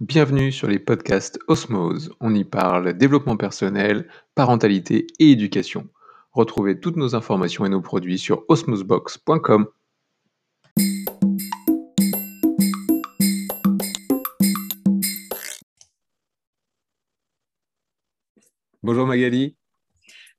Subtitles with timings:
[0.00, 2.12] Bienvenue sur les podcasts Osmose.
[2.20, 5.88] On y parle développement personnel, parentalité et éducation.
[6.32, 9.66] Retrouvez toutes nos informations et nos produits sur osmosebox.com.
[18.82, 19.56] Bonjour Magali.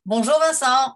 [0.07, 0.95] Bonjour Vincent.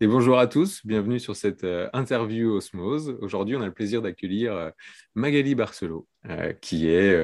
[0.00, 3.18] Et bonjour à tous, bienvenue sur cette euh, interview Osmose.
[3.20, 4.70] Aujourd'hui, on a le plaisir d'accueillir euh,
[5.14, 7.14] Magali Barcelot, euh, qui est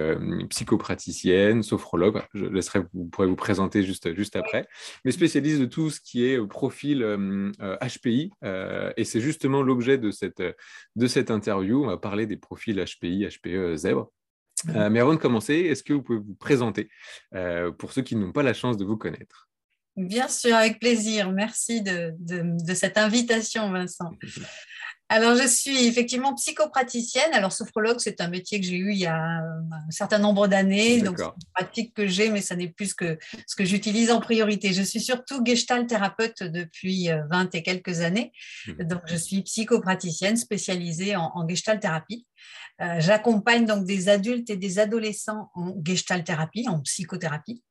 [0.51, 2.21] psychopraticienne, sophrologue.
[2.35, 4.69] Je laisserai, vous pourrez vous présenter juste, juste après,
[5.07, 7.03] mais spécialiste de tout ce qui est profil
[7.63, 8.31] HPI.
[8.43, 10.43] et c'est justement l'objet de cette,
[10.97, 11.83] de cette interview.
[11.83, 14.13] On va parler des profils HPI, HPE, zèbre.
[14.67, 16.91] mais avant de commencer, est-ce que vous pouvez vous présenter
[17.79, 19.47] pour ceux qui n'ont pas la chance de vous connaître?
[19.97, 21.31] Bien sûr, avec plaisir.
[21.33, 22.15] Merci de,
[22.75, 24.11] cette invitation, Vincent.
[25.09, 27.33] Alors, je suis effectivement psychopraticienne.
[27.33, 31.01] Alors, sophrologue, c'est un métier que j'ai eu il y a un certain nombre d'années.
[31.01, 34.21] Donc, c'est une pratique que j'ai, mais ça n'est plus que ce que j'utilise en
[34.21, 34.73] priorité.
[34.73, 38.33] Je suis surtout gestalt thérapeute depuis 20 euh, et quelques années.
[38.67, 38.85] Mmh.
[38.85, 42.27] Donc, je suis psychopraticienne spécialisée en, en gestalt thérapie.
[42.83, 47.63] Euh, j'accompagne donc des adultes et des adolescents en gestalt thérapie, en psychothérapie.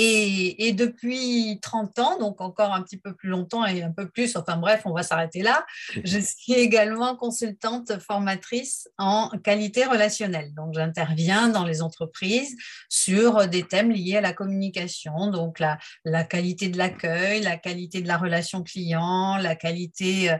[0.00, 4.36] Et, depuis 30 ans, donc encore un petit peu plus longtemps et un peu plus,
[4.36, 5.66] enfin bref, on va s'arrêter là,
[6.04, 10.54] je suis également consultante formatrice en qualité relationnelle.
[10.54, 12.56] Donc j'interviens dans les entreprises
[12.88, 18.00] sur des thèmes liés à la communication, donc la, la qualité de l'accueil, la qualité
[18.00, 20.36] de la relation client, la qualité euh,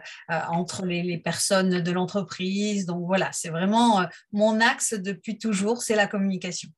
[0.50, 2.86] entre les, les, personnes de l'entreprise.
[2.86, 6.68] Donc voilà, c'est vraiment euh, mon axe depuis toujours, c'est la communication.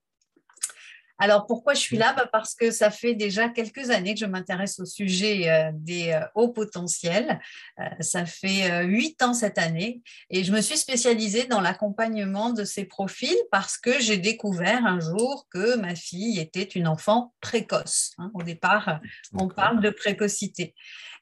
[1.20, 2.14] Alors pourquoi je suis là?
[2.14, 6.12] Bah, Parce que ça fait déjà quelques années que je m'intéresse au sujet euh, des
[6.12, 7.38] euh, hauts potentiels.
[7.78, 12.64] Euh, ça fait huit ans cette année et je me suis spécialisée dans l'accompagnement de
[12.64, 18.12] ces profils parce que j'ai découvert un jour que ma fille était une enfant précoce.
[18.16, 18.30] Hein.
[18.32, 19.00] Au départ,
[19.34, 20.74] on parle de précocité.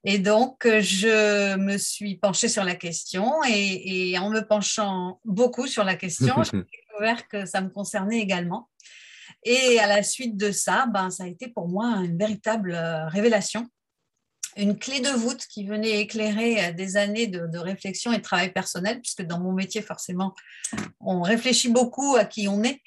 [0.04, 5.66] Et donc, je me suis penchée sur la question et, et en me penchant beaucoup
[5.66, 8.68] sur la question, j'ai découvert que ça me concernait également.
[9.44, 13.06] Et à la suite de ça, ben, ça a été pour moi une véritable euh,
[13.08, 13.66] révélation,
[14.56, 18.52] une clé de voûte qui venait éclairer euh, des années de, réflexion et de travail
[18.52, 20.34] personnel, puisque dans mon métier, forcément,
[21.00, 22.80] on réfléchit beaucoup à qui on est.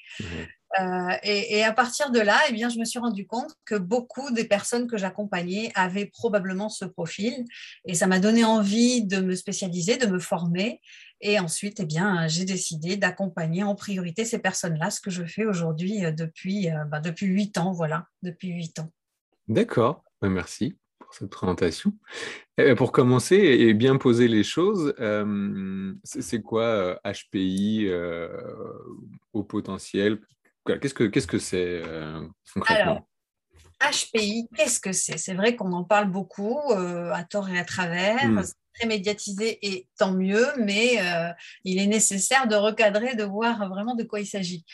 [0.80, 4.30] Euh, et, à partir de là, eh bien, je me suis rendu compte que beaucoup
[4.30, 7.44] des personnes que j'accompagnais avaient probablement ce profil.
[7.84, 10.80] Et ça m'a donné envie de me spécialiser, de me former.
[11.22, 15.46] Et ensuite, eh bien, j'ai décidé d'accompagner en priorité ces personnes-là, ce que je fais
[15.46, 17.72] aujourd'hui euh, depuis, euh, bah, depuis 8 ans.
[17.72, 18.92] Voilà, depuis 8 ans.
[19.48, 21.92] D'accord, bah, merci pour cette présentation.
[22.76, 24.94] pour commencer et bien poser les choses,
[26.04, 27.88] c'est quoi HPI
[29.32, 30.20] au potentiel?
[30.64, 33.06] Qu'est-ce que qu'est-ce que c'est euh, concrètement?
[33.80, 35.18] Alors, HPI, qu'est-ce que c'est?
[35.18, 38.28] C'est vrai qu'on en parle beaucoup, euh, à tort et à travers.
[38.28, 38.42] Hmm.
[38.74, 41.30] Très médiatisé et tant mieux, mais euh,
[41.64, 44.64] il est nécessaire de recadrer, de voir vraiment de quoi il s'agit.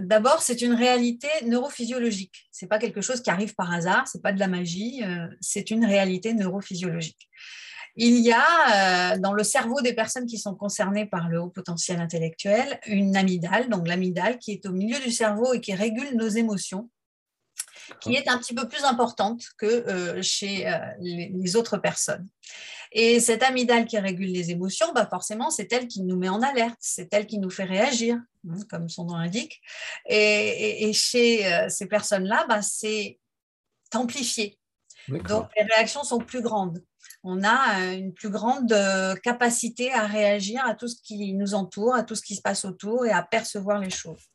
[0.00, 2.46] D'abord, c'est une réalité neurophysiologique.
[2.52, 4.06] C'est pas quelque chose qui arrive par hasard.
[4.06, 5.02] C'est pas de la magie.
[5.40, 7.28] c'est une réalité neurophysiologique.
[7.96, 11.48] Il y a euh, dans le cerveau des personnes qui sont concernées par le haut
[11.48, 16.16] potentiel intellectuel une amygdale, donc l'amygdale qui est au milieu du cerveau et qui régule
[16.16, 16.90] nos émotions,
[18.00, 22.26] qui est un petit peu plus importante que euh, chez euh, les, autres personnes.
[22.94, 26.40] Et cette amygdale qui régule les émotions, bah forcément, c'est elle qui nous met en
[26.40, 28.16] alerte, c'est elle qui nous fait réagir,
[28.48, 29.60] hein, comme son nom l'indique.
[30.08, 33.18] Et, chez ces personnes-là, bah, c'est
[33.92, 34.58] amplifié.
[35.08, 36.82] Donc les réactions sont plus grandes
[37.24, 41.54] on a euh, une plus grande euh, capacité à réagir à tout ce qui nous
[41.54, 44.28] entoure, à tout ce qui se passe autour et à percevoir les choses.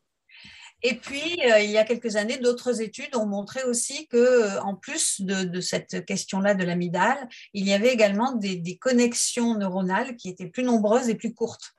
[0.82, 4.76] Et puis, euh, il y a quelques années, d'autres études ont montré aussi que, en
[4.76, 10.48] plus de, cette question-là de l'amygdale, il y avait également des, connexions neuronales qui étaient
[10.48, 11.76] plus nombreuses et plus courtes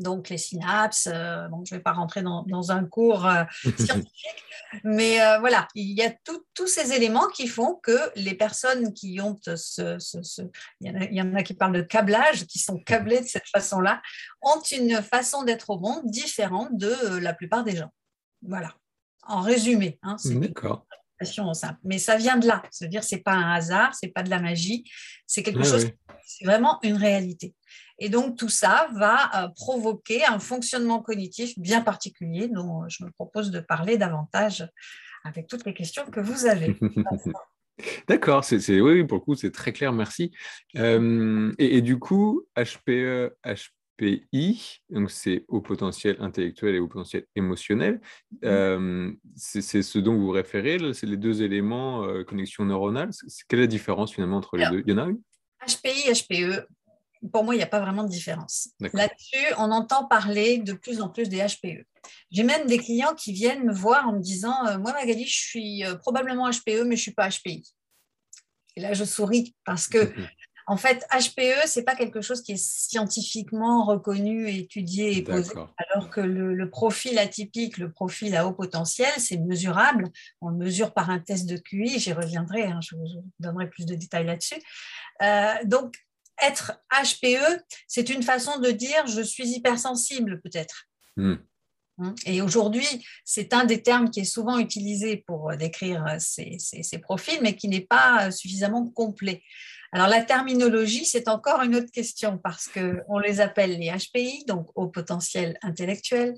[0.00, 1.06] donc les synapses.
[1.06, 3.44] Euh, je ne vais pas rentrer dans, un cours euh,
[3.78, 4.44] scientifique,
[4.84, 6.12] mais euh, voilà, il y a
[6.54, 9.98] tous ces éléments qui font que les personnes qui ont ce,
[10.80, 14.02] il, y en a, qui parlent de câblage, qui sont câblés de cette façon-là,
[14.42, 17.92] ont une façon d'être au monde différente de la plupart des gens.
[18.42, 18.74] Voilà,
[19.26, 19.98] en résumé.
[20.02, 20.86] Hein, D'accord.
[21.84, 22.62] Mais ça vient de là.
[22.70, 24.84] C'est-à-dire, c'est pas un hasard, c'est pas de la magie,
[25.26, 25.90] c'est quelque chose,
[26.26, 27.54] c'est vraiment une réalité.
[27.98, 33.10] Et donc, tout ça va euh, provoquer un fonctionnement cognitif bien particulier dont je me
[33.10, 34.66] propose de parler davantage
[35.24, 36.78] avec toutes les questions que vous avez.
[38.08, 40.32] D'accord, c'est, oui, pour le coup, c'est très clair, merci.
[40.76, 43.34] Euh, et, du coup, HPE,
[44.00, 48.00] HPI, donc c'est haut potentiel intellectuel et haut potentiel émotionnel.
[48.42, 49.12] Mmh.
[49.36, 53.10] c'est ce dont vous vous référez, c'est les deux éléments, connexion neuronale.
[53.48, 54.82] Quelle est la différence finalement entre les deux?
[54.86, 55.20] Il y en a une?
[55.66, 56.66] HPI, HPE,
[57.32, 58.70] pour moi, il n'y a pas vraiment de différence.
[58.80, 61.84] Là-dessus, on entend parler de plus en plus des HPE.
[62.30, 65.84] J'ai même des clients qui viennent me voir en me disant Moi, Magali, je suis
[66.00, 67.62] probablement HPE, mais je ne suis pas HPI.
[68.76, 70.12] Et là, je souris parce que
[70.66, 75.52] En fait, HPE, ce n'est pas quelque chose qui est scientifiquement reconnu, étudié et posé,
[75.76, 80.10] alors que le, profil atypique, le profil à haut potentiel, c'est mesurable.
[80.40, 83.06] On le mesure par un test de QI, j'y reviendrai, hein, je vous
[83.38, 84.60] donnerai plus de détails là-dessus.
[85.22, 85.94] Euh, donc,
[86.42, 90.86] être HPE, c'est une façon de dire je suis hypersensible peut-être.
[91.16, 91.34] Hmm.
[91.98, 92.86] Hein, et aujourd'hui,
[93.24, 97.68] c'est un des termes qui est souvent utilisé pour décrire ces, ces profils, mais qui
[97.68, 99.42] n'est pas suffisamment complet.
[99.92, 104.68] Alors la terminologie, c'est encore une autre question parce qu'on les appelle les HPI, donc
[104.76, 106.34] au potentiel intellectuel.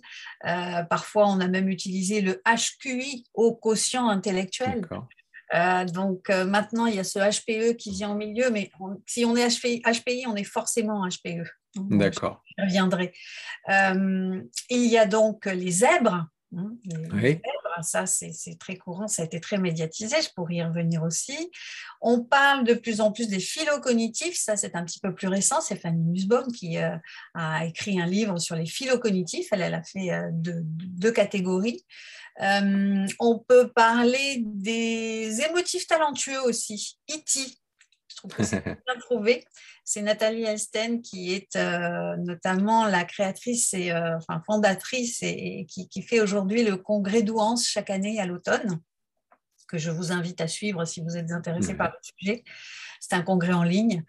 [0.46, 4.86] Euh, parfois, on a même utilisé le HQI, au quotient intellectuel.
[5.54, 8.70] Euh, donc euh, maintenant, il y a ce HPE qui vient au milieu, mais
[9.06, 11.44] si on est HPI, on est forcément HPE.
[11.76, 12.42] D'accord.
[12.56, 13.12] Je reviendrai.
[13.68, 16.26] il y a donc les zèbres.
[16.56, 16.72] Hein,
[17.14, 17.40] oui
[17.80, 21.50] ça c'est très courant, ça a été très médiatisé, je pourrais y revenir aussi.
[22.00, 25.60] On parle de plus en plus des phylocognitifs, ça c'est un petit peu plus récent,
[25.60, 26.96] c'est Fanny Nussbaum qui euh,
[27.34, 31.84] a écrit un livre sur les phylocognitifs, elle, elle a fait euh, deux, catégories.
[32.40, 37.61] Euh, on peut parler des émotifs talentueux aussi, E.T., je
[38.22, 39.44] trouve que c'est bien trouvé.
[39.84, 46.02] C'est Nathalie Elsten qui est euh, notamment la créatrice et euh, enfin, fondatrice et, qui,
[46.02, 48.80] fait aujourd'hui le congrès d'Ouance chaque année à l'automne,
[49.72, 52.44] que je vous invite à suivre si vous êtes intéressé par le sujet.
[53.00, 54.04] C'est un congrès en ligne.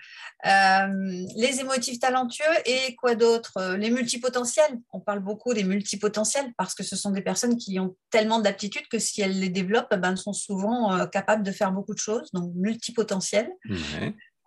[0.45, 3.75] Euh, les émotifs talentueux et quoi d'autre?
[3.75, 4.77] Les multipotentiels.
[4.91, 8.87] On parle beaucoup des multipotentiels parce que ce sont des personnes qui ont tellement d'aptitudes
[8.89, 12.29] que si elles les développent, ben, sont souvent capables de faire beaucoup de choses.
[12.33, 13.49] Donc multipotentiels.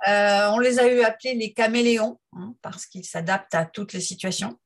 [0.07, 4.01] Euh, on les a eu appelés les caméléons hein, parce qu'ils s'adaptent à toutes les
[4.01, 4.59] situations.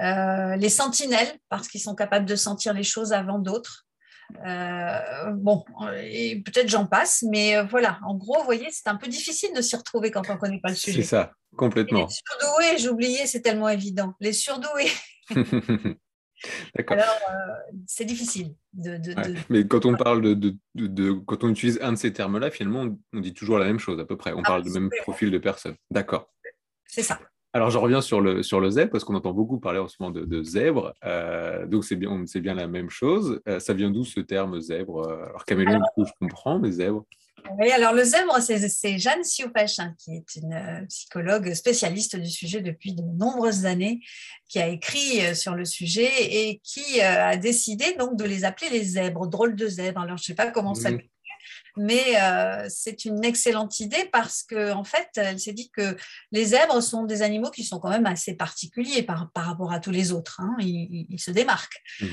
[0.00, 3.86] Euh, les sentinelles parce qu'ils sont capables de sentir les choses avant d'autres.
[4.46, 5.64] Euh, bon,
[6.02, 9.60] et peut-être j'en passe, mais voilà, en gros, vous voyez, c'est un peu difficile de
[9.60, 11.02] s'y retrouver quand on ne connaît pas le sujet.
[11.02, 12.06] C'est ça, complètement.
[12.06, 14.14] les surdoués, j'oubliais, c'est tellement évident.
[14.20, 14.90] Les surdoués.
[16.88, 18.54] Alors, euh, c'est difficile.
[18.72, 18.98] De,
[19.48, 20.56] Mais quand on parle de,
[21.26, 24.04] Quand on utilise un de ces termes-là, finalement, on, dit toujours la même chose à
[24.04, 24.32] peu près.
[24.32, 25.76] On parle du même profil de personne.
[25.90, 26.32] D'accord.
[26.86, 27.20] C'est ça.
[27.52, 29.96] Alors, je reviens sur le, sur le zèbre, parce qu'on entend beaucoup parler en ce
[30.00, 30.94] moment de, zèbre.
[31.04, 33.40] Euh, donc, c'est bien, bien la même chose.
[33.48, 37.04] Euh, ça vient d'où ce terme zèbre Alors, caméléon, coup, je comprends, mais zèbre
[37.58, 42.30] oui, alors le zèbre, c'est Jeanne Siopech, hein, qui est une euh, psychologue spécialiste du
[42.30, 44.00] sujet depuis de nombreuses années,
[44.48, 48.44] qui a écrit euh, sur le sujet et qui euh, a décidé donc de les
[48.44, 50.00] appeler les zèbres, drôles de zèbres.
[50.00, 50.90] Alors je ne sais pas comment ça
[51.76, 52.16] mais
[52.68, 55.96] c'est une excellente idée parce qu'en en fait, elle s'est dit que
[56.30, 59.80] les zèbres sont des animaux qui sont quand même assez particuliers par, par rapport à
[59.80, 60.40] tous les autres.
[60.40, 60.56] Hein.
[60.58, 61.80] Ils, se démarquent.
[62.00, 62.06] Mmh.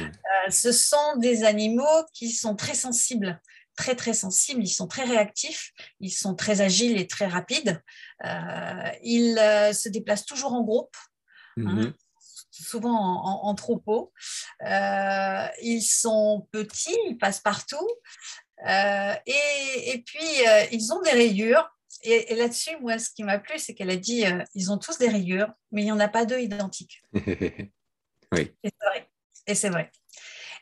[0.50, 3.40] ce sont des animaux qui sont très sensibles
[3.80, 5.72] très très sensibles, ils sont très réactifs,
[6.02, 7.82] ils sont très agiles et très rapides.
[8.26, 10.98] Euh, ils euh, se déplacent toujours en groupe,
[11.58, 11.94] hein, mhm.
[12.52, 14.12] souvent en, troupeau.
[14.66, 17.88] Euh, ils sont petits, ils passent partout.
[18.66, 21.70] Et, puis, ils ont des rayures.
[22.04, 24.26] Et, là-dessus, moi, ce qui m'a plu, c'est qu'elle a dit,
[24.56, 27.02] ils ont tous des rayures, mais il n'y en a pas deux identiques.
[28.32, 28.56] oui.
[29.48, 29.92] Et c'est vrai.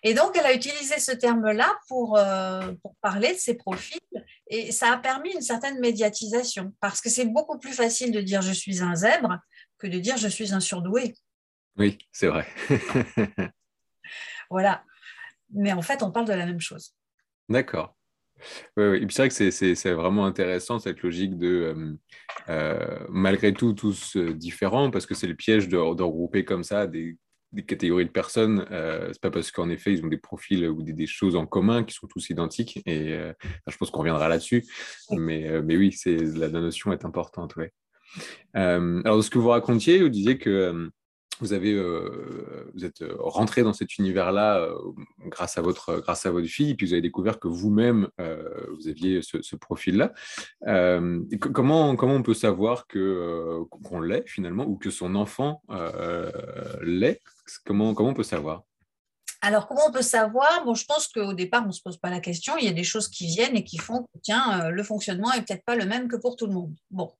[0.03, 3.99] Et donc, elle a utilisé ce terme-là pour, euh, pour parler de ses profils
[4.49, 8.41] et ça a permis une certaine médiatisation parce que c'est beaucoup plus facile de dire
[8.41, 9.39] je suis un zèbre
[9.77, 11.15] que de dire je suis un surdoué.
[11.77, 12.47] Oui, c'est vrai.
[14.49, 14.83] voilà.
[15.51, 16.95] Mais en fait, on parle de la même chose.
[17.49, 17.95] D'accord.
[18.77, 21.93] Et puis c'est vrai que c'est vraiment intéressant cette logique de, euh,
[22.49, 26.85] euh, malgré tout, tous différents, parce que c'est le piège de, de, regrouper comme ça
[26.85, 27.17] des
[27.51, 30.81] des catégories de personnes, euh, c'est pas parce qu'en effet ils ont des profils ou
[30.81, 32.81] des, choses en commun qui sont tous identiques.
[32.85, 33.33] Et euh,
[33.67, 34.65] je pense qu'on reviendra là-dessus.
[35.11, 37.55] Mais, euh, mais oui, c'est la, notion est importante.
[37.55, 37.71] Ouais.
[38.53, 40.89] alors, ce que vous racontiez, vous disiez que
[41.39, 44.75] vous avez, euh, vous êtes rentré dans cet univers-là euh,
[45.25, 48.87] grâce à votre, grâce à votre fille, puis vous avez découvert que vous-même euh, vous
[48.87, 50.13] aviez ce, profil-là.
[51.39, 55.61] comment, comment on peut savoir que qu'on l'est finalement ou que son enfant
[56.81, 57.21] l'est?
[57.65, 58.63] Comment, comment on peut savoir?
[59.41, 60.65] Alors, comment on peut savoir?
[60.65, 62.57] Bon, je pense qu'au départ, on ne se pose pas la question.
[62.57, 65.41] Il y a des choses qui viennent et qui font que, tiens, le fonctionnement est
[65.41, 66.75] peut-être pas le même que pour tout le monde.
[66.89, 67.11] Bon,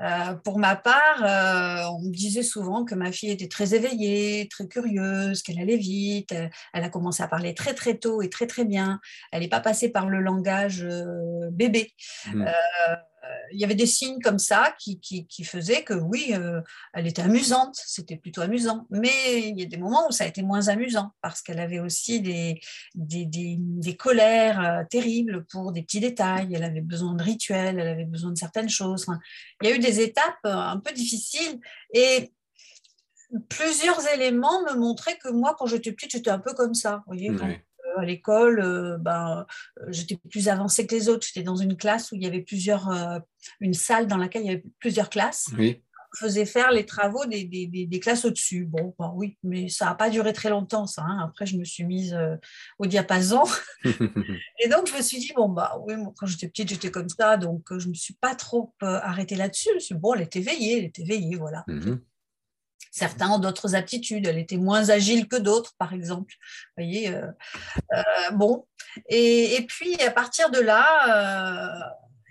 [0.00, 4.48] Euh, pour ma part, euh, on me disait souvent que ma fille était très éveillée,
[4.50, 6.34] très curieuse, qu'elle allait vite.
[6.72, 9.00] Elle a commencé à parler très très tôt et très très bien.
[9.32, 10.86] Elle n'est pas passée par le langage
[11.52, 11.92] bébé.
[12.32, 12.46] Mmh
[13.52, 16.60] il y avait des signes comme ça qui, qui, faisaient que oui, euh,
[16.92, 18.86] elle était amusante, c'était plutôt amusant.
[18.90, 21.80] Mais il y a des moments où ça a été moins amusant parce qu'elle avait
[21.80, 22.60] aussi des,
[22.94, 26.54] des, des, colères euh, terribles pour des petits détails.
[26.54, 29.06] Elle avait besoin de rituels, elle avait besoin de certaines choses.
[29.62, 31.60] il y a eu des étapes euh, un peu difficiles
[31.92, 32.32] et
[33.48, 37.02] plusieurs éléments me montraient que moi, quand j'étais petite, j'étais un peu comme ça.
[37.06, 37.30] Vous voyez,
[37.96, 39.46] à l'école, euh, ben,
[39.80, 41.26] euh, j'étais plus avancée que les autres.
[41.26, 43.18] J'étais dans une classe où il y avait plusieurs, euh,
[43.60, 45.48] une salle dans laquelle il y avait plusieurs classes.
[45.58, 45.82] Oui.
[46.12, 48.64] On faisait faire les travaux des, des, des, classes au-dessus.
[48.64, 51.02] Bon, ben oui, mais ça n'a pas duré très longtemps, ça.
[51.02, 51.20] Hein.
[51.22, 52.18] Après, je me suis mise
[52.80, 53.44] au diapason.
[53.84, 57.36] et donc, je me suis dit, bon, bah oui, quand j'étais petite, j'étais comme ça.
[57.36, 59.68] Donc, je ne me suis pas trop arrêtée là-dessus.
[59.68, 61.62] Je me suis dit, bon, elle était veillée, elle était veillée, voilà.
[61.68, 62.00] Mhm.
[62.90, 64.26] Certains ont d'autres aptitudes.
[64.26, 66.34] Elle était moins agile que d'autres, par exemple.
[66.76, 67.26] Voyez, euh,
[67.94, 68.66] euh, bon.
[69.08, 71.80] Et, puis, à partir de là, euh,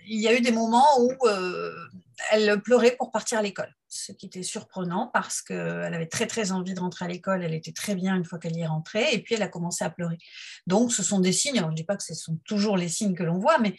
[0.06, 1.12] il y a eu des moments où
[2.32, 6.52] elle pleurait pour partir à l'école, ce qui était surprenant parce qu'elle avait très très
[6.52, 9.08] envie de rentrer à l'école, elle était très bien une fois qu'elle y est rentrée,
[9.12, 10.18] et puis elle a commencé à pleurer.
[10.66, 13.14] Donc ce sont des signes, je ne dis pas que ce sont toujours les signes
[13.14, 13.74] que l'on voit, mais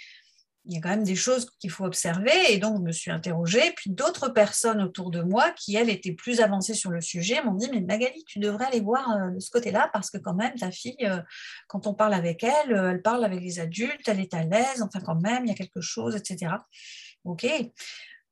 [0.66, 2.32] il y a quand même des choses qu'il faut observer.
[2.50, 3.74] Et donc, je me suis interrogée.
[3.76, 7.56] Puis d'autres personnes autour de moi qui, elles, étaient plus avancées sur le sujet, m'ont
[7.56, 10.54] dit, mais Magali, tu devrais aller voir euh, de ce côté-là parce que quand même,
[10.56, 11.20] ta fille, euh,
[11.68, 14.82] quand on parle avec elle, euh, elle parle avec les adultes, elle est à l'aise,
[14.82, 16.54] enfin quand même, il y a quelque chose, etc.
[17.24, 17.48] OK.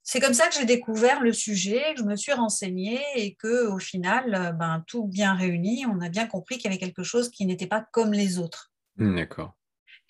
[0.03, 3.67] C'est comme ça que j'ai découvert le sujet, que je me suis renseignée et que
[3.67, 7.29] au final, ben, tout bien réuni, on a bien compris qu'il y avait quelque chose
[7.29, 8.71] qui n'était pas comme les autres.
[8.97, 9.53] D'accord.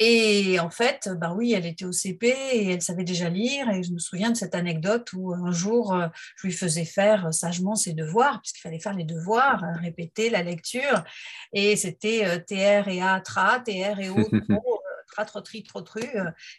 [0.02, 3.70] Et en fait, bah oui, elle était au CP et elle savait déjà lire.
[3.70, 7.28] Et je me souviens de cette anecdote où un jour, euh, je lui faisais faire
[7.28, 11.04] euh, sagement ses devoirs, puisqu'il fallait faire les devoirs, euh, répéter la lecture.
[11.52, 14.16] Et c'était TR et A, tra, TR et O,
[14.50, 16.06] tro, tra, tro, tri, tro, tru.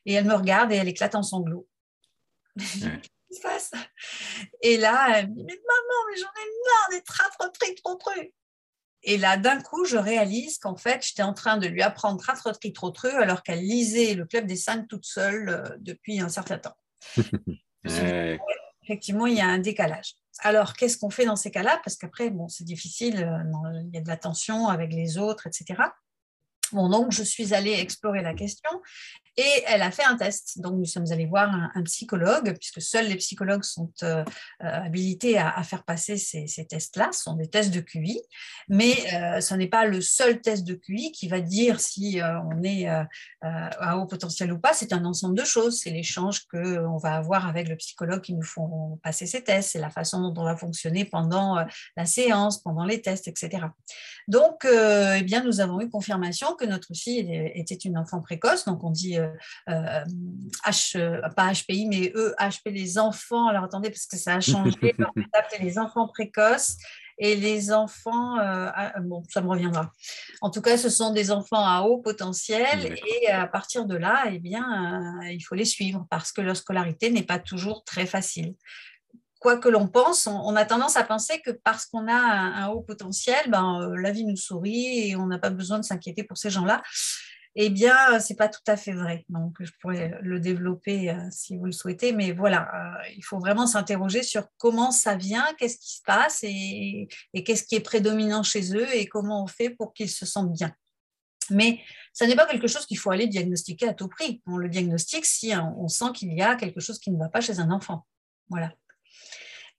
[0.05, 1.67] Et elle me regarde et elle éclate en sanglots.
[2.59, 2.89] Qu'est-ce
[3.31, 3.71] qui se passe?
[4.61, 7.75] Et là, elle me dit Mais maman, mais j'en ai marre des tra, tro, tri,
[7.77, 8.35] tro, tru.
[9.03, 12.73] Et là, d'un coup, je réalise qu'en fait, j'étais en train de lui apprendre Tratrotri
[12.73, 16.77] Trotreux alors qu'elle lisait le Club des Cinq toute seule euh, depuis un certain temps.
[18.83, 20.15] Effectivement, il y a un décalage.
[20.41, 21.81] Alors, qu'est-ce qu'on fait dans ces cas-là?
[21.85, 25.47] Parce qu'après, bon, c'est difficile, euh, il y a de la tension avec les autres,
[25.47, 25.83] etc.
[26.73, 28.71] Bon, donc, je suis allée explorer la question
[29.37, 30.61] et elle a fait un test.
[30.61, 34.25] Donc, nous sommes allés voir un, psychologue, puisque seuls les psychologues sont euh,
[34.63, 37.11] euh, habilités à, faire passer ces, tests-là.
[37.13, 38.21] Ce sont des tests de QI,
[38.69, 42.63] mais euh, ce n'est pas le seul test de QI qui va dire si on
[42.63, 42.87] est
[43.41, 44.75] à haut potentiel ou pas.
[44.75, 45.81] C'est un ensemble de choses.
[45.81, 49.71] C'est l'échange qu'on va avoir avec le psychologue qui nous font passer ces tests.
[49.73, 51.65] C'est la façon dont on va fonctionner pendant
[51.97, 53.67] la séance, pendant les tests, etc.
[54.29, 58.65] Donc, eh bien, nous avons eu confirmation que notre fille était une enfant précoce.
[58.65, 59.17] Donc, on dit
[59.69, 63.49] H, euh, pas HPI, mais EHP, les enfants.
[63.49, 64.77] Alors attendez, parce que ça a changé.
[64.99, 66.77] on appelé les enfants précoces
[67.19, 68.71] et les enfants, euh,
[69.03, 69.93] bon, ça me reviendra.
[70.41, 74.25] En tout cas, ce sont des enfants à haut potentiel et à partir de là,
[74.31, 78.55] eh bien, il faut les suivre parce que leur scolarité n'est pas toujours très facile.
[79.39, 82.83] Quoi que l'on pense, on, a tendance à penser que parce qu'on a un, haut
[82.83, 86.51] potentiel, ben, la vie nous sourit et on n'a pas besoin de s'inquiéter pour ces
[86.51, 86.83] gens-là
[87.57, 89.25] eh bien, ce n'est pas tout à fait vrai.
[89.29, 92.13] Donc, je pourrais le développer euh, si vous le souhaitez.
[92.13, 96.41] Mais voilà, euh, il faut vraiment s'interroger sur comment ça vient, qu'est-ce qui se passe
[96.43, 97.09] et,
[97.45, 100.73] qu'est-ce qui est prédominant chez eux et comment on fait pour qu'ils se sentent bien.
[101.51, 101.81] Mais
[102.13, 104.41] ça n'est pas quelque chose qu'il faut aller diagnostiquer à tout prix.
[104.47, 107.41] On le diagnostique si on sent qu'il y a quelque chose qui ne va pas
[107.41, 108.07] chez un enfant.
[108.49, 108.73] Voilà.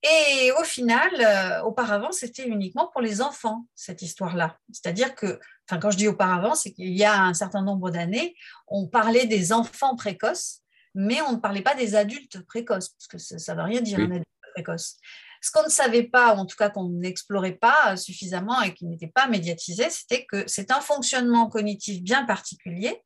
[0.03, 4.58] Et au final, euh, auparavant, c'était uniquement pour les enfants, cette histoire-là.
[4.72, 5.39] C'est-à-dire que,
[5.70, 8.36] enfin, quand je dis auparavant, c'est qu'il y a un certain nombre d'années,
[8.67, 10.62] on parlait des enfants précoces,
[10.96, 14.00] mais on ne parlait pas des adultes précoces, parce que ça ne veut rien dire
[14.00, 14.98] un adulte précoce.
[15.43, 18.86] Ce qu'on ne savait pas, ou en tout cas qu'on n'explorait pas suffisamment et qui
[18.86, 23.01] n'était pas médiatisé, c'était que c'est un fonctionnement cognitif bien particulier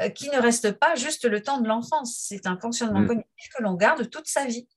[0.00, 2.16] euh, qui ne reste pas juste le temps de l'enfance.
[2.28, 3.08] C'est un fonctionnement mmh.
[3.08, 4.68] cognitif que l'on garde toute sa vie.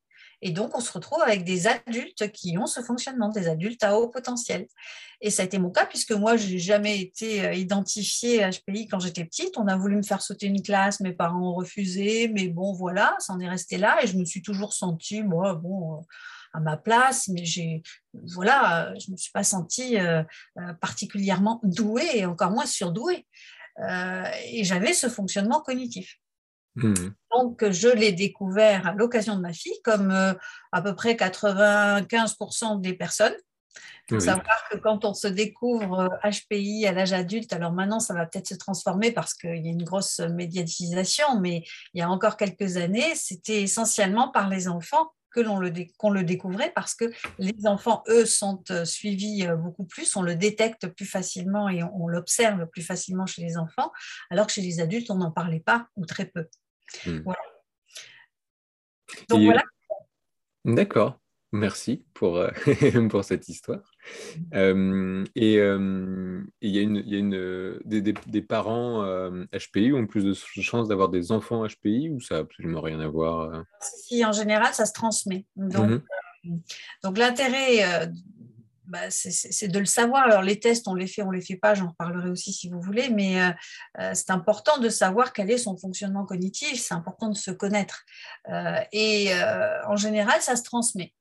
[0.45, 3.97] Et donc, on se retrouve avec des adultes qui ont ce fonctionnement, des adultes à
[3.97, 4.67] haut potentiel.
[5.19, 8.87] Et ça a été mon cas, puisque moi, je n'ai jamais été euh, identifiée HPI
[8.87, 9.57] quand j'étais petite.
[9.57, 13.15] On a voulu me faire sauter une classe, mes parents ont refusé, mais bon, voilà,
[13.17, 13.97] ça en est resté là.
[14.03, 16.01] Et je me suis toujours sentie, moi, bon, euh,
[16.53, 17.43] à ma place, mais
[18.13, 20.21] voilà, je ne me suis pas sentie euh,
[20.79, 23.25] particulièrement douée, et encore moins surdouée.
[23.79, 26.19] et j'avais ce fonctionnement cognitif.
[26.75, 26.93] Mmh.
[27.31, 30.11] Donc, je l'ai découvert à l'occasion de ma fille, comme
[30.71, 33.35] à peu près 95% des personnes.
[34.09, 38.13] Il faut savoir que quand on se découvre HPI à l'âge adulte, alors maintenant ça
[38.13, 41.63] va peut-être se transformer parce qu'il y a une grosse médiatisation, mais
[41.93, 46.11] il y a encore quelques années, c'était essentiellement par les enfants que l'on le, qu'on
[46.11, 51.05] le découvrait parce que les enfants, eux, sont suivis beaucoup plus, on le détecte plus
[51.05, 53.91] facilement et on, l'observe plus facilement chez les enfants,
[54.29, 56.47] alors que chez les adultes, on n'en parlait pas ou très peu.
[57.05, 57.19] Hmm.
[57.23, 57.39] Voilà.
[59.29, 59.63] Donc voilà.
[60.65, 61.19] D'accord.
[61.51, 62.49] Merci pour, euh,
[63.09, 63.91] pour cette histoire.
[64.53, 69.03] Euh, et euh, il y a, une, y a une, des, des, parents
[69.53, 73.07] HPI ont plus de chances d'avoir des enfants HPI ou ça n'a absolument rien à
[73.07, 75.45] voir Si, en général, ça se transmet.
[75.55, 76.01] Donc, mmh
[77.03, 78.07] donc l'intérêt
[78.87, 80.23] bah, c'est de le savoir.
[80.23, 82.79] Alors, les tests, on les fait, on les fait pas, j'en reparlerai aussi si vous
[82.79, 83.49] voulez, mais euh,
[83.99, 88.03] euh, c'est important de savoir quel est son fonctionnement cognitif, c'est important de se connaître.
[88.49, 89.31] Euh, et
[89.87, 91.13] en général, ça se transmet.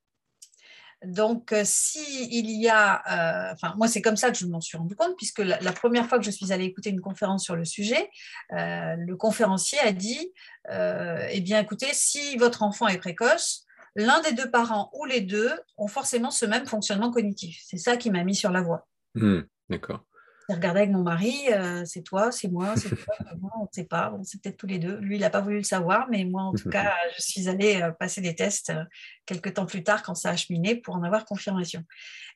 [1.05, 5.17] Donc, si y a, enfin, moi, c'est comme ça que je m'en suis rendu compte,
[5.17, 8.09] puisque la, première fois que je suis allée écouter une conférence sur le sujet,
[8.51, 10.33] le conférencier a dit,
[10.71, 13.64] eh bien, écoutez, si votre enfant est précoce,
[13.95, 17.61] l'un des deux parents ou les deux ont forcément ce même fonctionnement cognitif.
[17.65, 18.87] C'est ça qui m'a mis sur la voie.
[19.15, 20.05] Hmm, d'accord.
[20.49, 23.69] J'ai regardé avec mon mari, euh, c'est toi, c'est moi, c'est toi, moi, on ne
[23.73, 24.97] sait pas, sait peut-être tous les deux.
[24.97, 27.81] Lui, il n'a pas voulu le savoir, mais moi, en tout cas, je suis allée
[27.81, 28.85] euh, passer des tests euh,
[29.25, 31.83] quelques temps plus tard quand ça a cheminé pour en avoir confirmation.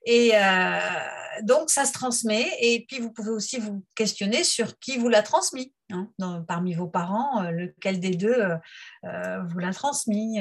[0.06, 0.32] Et
[1.42, 5.22] donc, ça se transmet, et puis vous pouvez aussi vous questionner sur qui vous l'a
[5.22, 5.74] transmis.
[5.90, 6.10] Hein,
[6.46, 8.56] parmi vos parents, euh, lequel des deux euh,
[9.04, 10.38] euh, vous l'a transmis.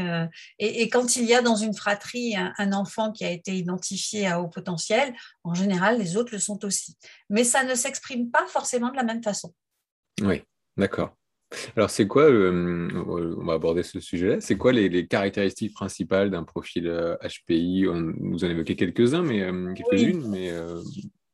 [0.59, 4.41] Et, quand il y a dans une fratrie un, enfant qui a été identifié à
[4.41, 5.13] haut potentiel,
[5.45, 6.97] en général, les autres le sont aussi.
[7.29, 9.53] Mais ça ne s'exprime pas forcément de la même façon.
[10.21, 10.41] Oui,
[10.75, 11.15] d'accord.
[11.77, 16.91] Alors, c'est quoi, on va aborder ce sujet-là, c'est quoi les, caractéristiques principales d'un profil
[17.21, 20.51] HPI On nous en évoqué quelques-uns, mais quelques-unes, mais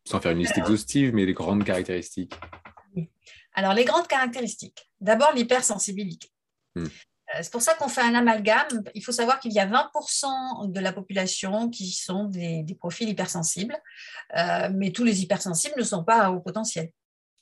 [0.05, 2.35] sans faire une liste exhaustive, mais les grandes caractéristiques.
[3.53, 4.89] Alors, les grandes caractéristiques.
[4.99, 6.29] D'abord, l'hypersensibilité.
[6.75, 6.87] Hmm.
[7.35, 8.83] Euh, c'est pour ça qu'on fait un amalgame.
[8.93, 13.77] Il faut savoir qu'il y a 20% de la population qui sont des, profils hypersensibles,
[14.37, 16.91] euh, mais tous les hypersensibles ne sont pas à haut potentiel.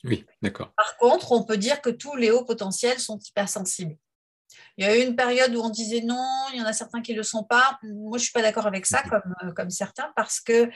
[0.04, 0.72] Oui, d'accord.
[0.76, 3.98] Par contre, on peut dire que tous les hauts potentiels sont hypersensibles.
[4.78, 7.02] Il y a eu une période où on disait non, il y en a certains
[7.02, 7.80] qui ne le sont pas.
[7.84, 10.70] Moi, je ne suis pas d'accord avec ça, comme, euh, comme certains, parce que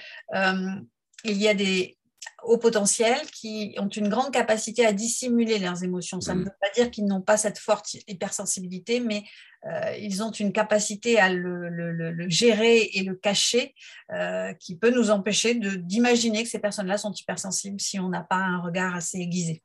[1.24, 1.98] il y a des,
[2.44, 6.22] au potentiel qui ont une grande capacité à dissimuler leurs émotions.
[6.22, 6.44] Ça ne mm.
[6.44, 9.24] veut pas dire qu'ils n'ont pas cette forte hypersensibilité, mais
[9.66, 13.74] euh, ils ont une capacité à le, gérer et le cacher
[14.12, 18.38] euh, qui peut nous empêcher d'imaginer que ces personnes-là sont hypersensibles si on n'a pas
[18.38, 19.64] un regard assez aiguisé.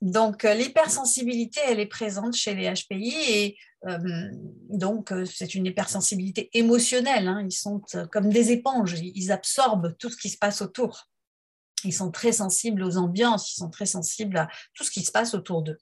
[0.00, 3.56] Donc, euh, l'hypersensibilité, elle est présente chez les HPI et
[4.70, 7.26] donc c'est une hypersensibilité émotionnelle.
[7.26, 7.44] Hein.
[7.44, 7.82] Ils sont
[8.12, 11.08] comme des éponges, ils absorbent tout ce qui se passe autour.
[11.84, 15.10] Ils sont très sensibles aux ambiances, ils sont très sensibles à tout ce qui se
[15.10, 15.78] passe autour d'eux.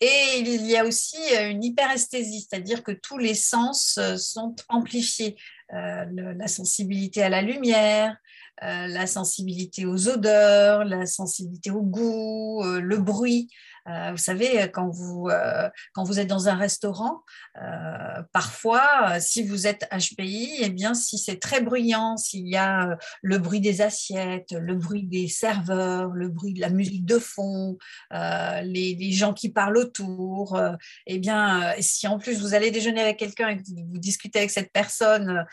[0.00, 4.54] Et il y a aussi euh, une hyperesthésie, c'est-à-dire que tous les sens euh, sont
[4.68, 5.36] amplifiés.
[5.74, 6.04] Euh,
[6.36, 8.16] la sensibilité à la lumière,
[8.62, 13.48] la sensibilité aux odeurs, la sensibilité au goût, le bruit.
[13.88, 17.22] Euh, vous savez, quand vous, euh, quand vous êtes dans un restaurant,
[17.60, 22.98] euh, parfois, si vous êtes HPI, eh bien, si c'est très bruyant, s'il y a
[23.22, 27.78] le bruit des assiettes, le bruit des serveurs, le bruit de la musique de fond,
[28.12, 30.60] les, gens qui parlent autour,
[31.06, 34.50] eh bien, si en plus vous allez déjeuner avec quelqu'un et que vous discutez avec
[34.50, 35.44] cette personne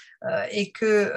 [0.51, 1.11] et que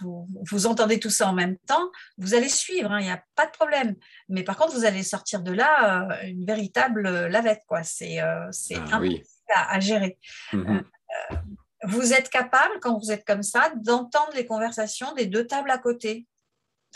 [0.00, 3.22] vous, vous, entendez tout ça en même temps, vous allez suivre, hein, il n'y a
[3.36, 3.94] pas de problème.
[4.28, 7.62] Mais par contre, vous allez sortir de là une véritable euh, lavette.
[7.66, 7.82] quoi.
[7.82, 10.18] C'est euh, ah, impossible à, gérer.
[10.52, 10.84] Mhm.
[11.30, 11.36] Euh,
[11.84, 15.78] vous êtes capable, quand vous êtes comme ça, d'entendre les conversations des deux tables à
[15.78, 16.26] côté,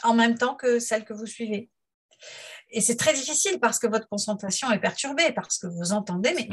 [0.03, 1.71] en même temps que celles que vous suivez.
[2.71, 6.49] Et c'est très difficile parce que votre concentration est perturbée, parce que vous entendez, mais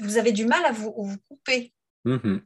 [0.00, 0.92] vous avez du mal à vous,
[1.28, 1.72] couper.
[2.04, 2.42] Mhm.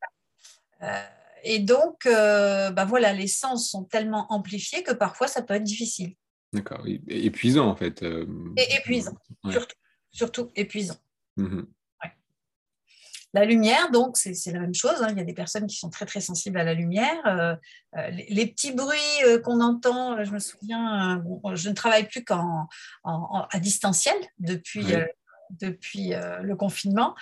[1.42, 6.14] et donc, bah voilà, les sens sont tellement amplifiés que parfois ça peut être difficile.
[6.52, 8.02] D'accord, épuisant en fait.
[8.02, 9.16] Euh, Et épuisant,
[9.50, 9.76] surtout,
[10.10, 10.96] surtout, épuisant.
[11.36, 11.62] Mmh
[13.34, 15.00] la lumière, donc, c'est la même chose.
[15.00, 15.06] Hein.
[15.12, 17.16] Il y a des personnes qui sont très, très sensibles à la lumière.
[17.24, 17.56] Euh,
[17.96, 22.68] euh, les, petits bruits qu'on entend, je me souviens, je ne travaille plus qu'en
[23.04, 24.84] à distanciel depuis,
[25.48, 27.14] depuis le confinement.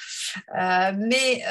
[0.53, 1.45] mais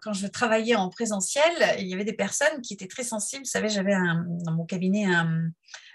[0.00, 3.42] quand je travaillais en présentiel, il y avait des personnes qui étaient très sensibles.
[3.42, 5.50] Vous savez, j'avais dans mon cabinet un,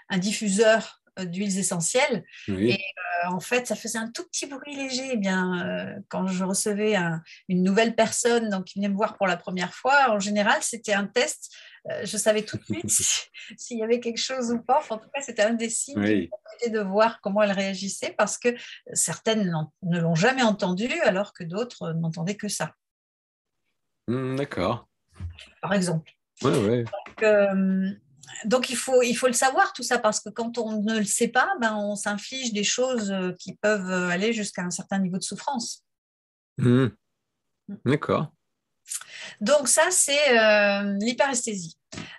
[0.08, 2.24] un diffuseur d'huiles essentielles.
[2.48, 2.78] Et
[3.26, 5.10] en fait, ça faisait un tout petit bruit léger.
[5.12, 6.94] Eh bien, quand je recevais
[7.48, 10.94] une nouvelle personne donc, qui venait me voir pour la première fois, en général, c'était
[10.94, 11.50] un test
[12.04, 12.90] je savais tout de suite
[13.58, 14.80] s'il y avait quelque chose ou pas.
[14.88, 16.28] en tout cas, c'était un des signes
[16.62, 18.48] qui de voir comment elle réagissait parce que
[18.92, 22.74] certaines ne l'ont jamais entendu alors que d'autres n'entendaient que ça.
[24.08, 24.88] Mmh, d'accord.
[25.60, 26.10] Par exemple.
[26.42, 26.84] Ouais, ouais.
[26.84, 27.98] Donc,
[28.44, 31.04] donc il, faut, il faut le savoir tout ça parce que quand on ne le
[31.04, 35.18] sait pas, ben, on s'inflige des choses euh, qui peuvent aller jusqu'à un certain niveau
[35.18, 35.82] de souffrance.
[36.58, 36.86] Mmh.
[37.68, 37.74] Mmh.
[37.86, 38.32] D'accord.
[39.40, 41.78] Donc ça, c'est euh, l'hyperesthésie.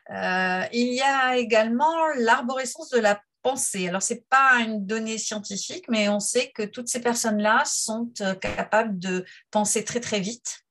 [0.09, 3.87] Euh, il y a également l'arborescence de la pensée.
[3.87, 8.11] Alors, ce n'est pas une donnée scientifique, mais on sait que toutes ces personnes-là sont
[8.41, 10.64] capables de penser très, très vite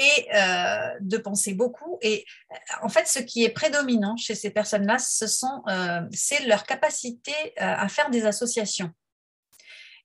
[0.00, 1.98] et euh, de penser beaucoup.
[2.00, 6.46] Et euh, en fait, ce qui est prédominant chez ces personnes-là, ce sont, euh, c'est
[6.46, 8.90] leur capacité à faire des associations.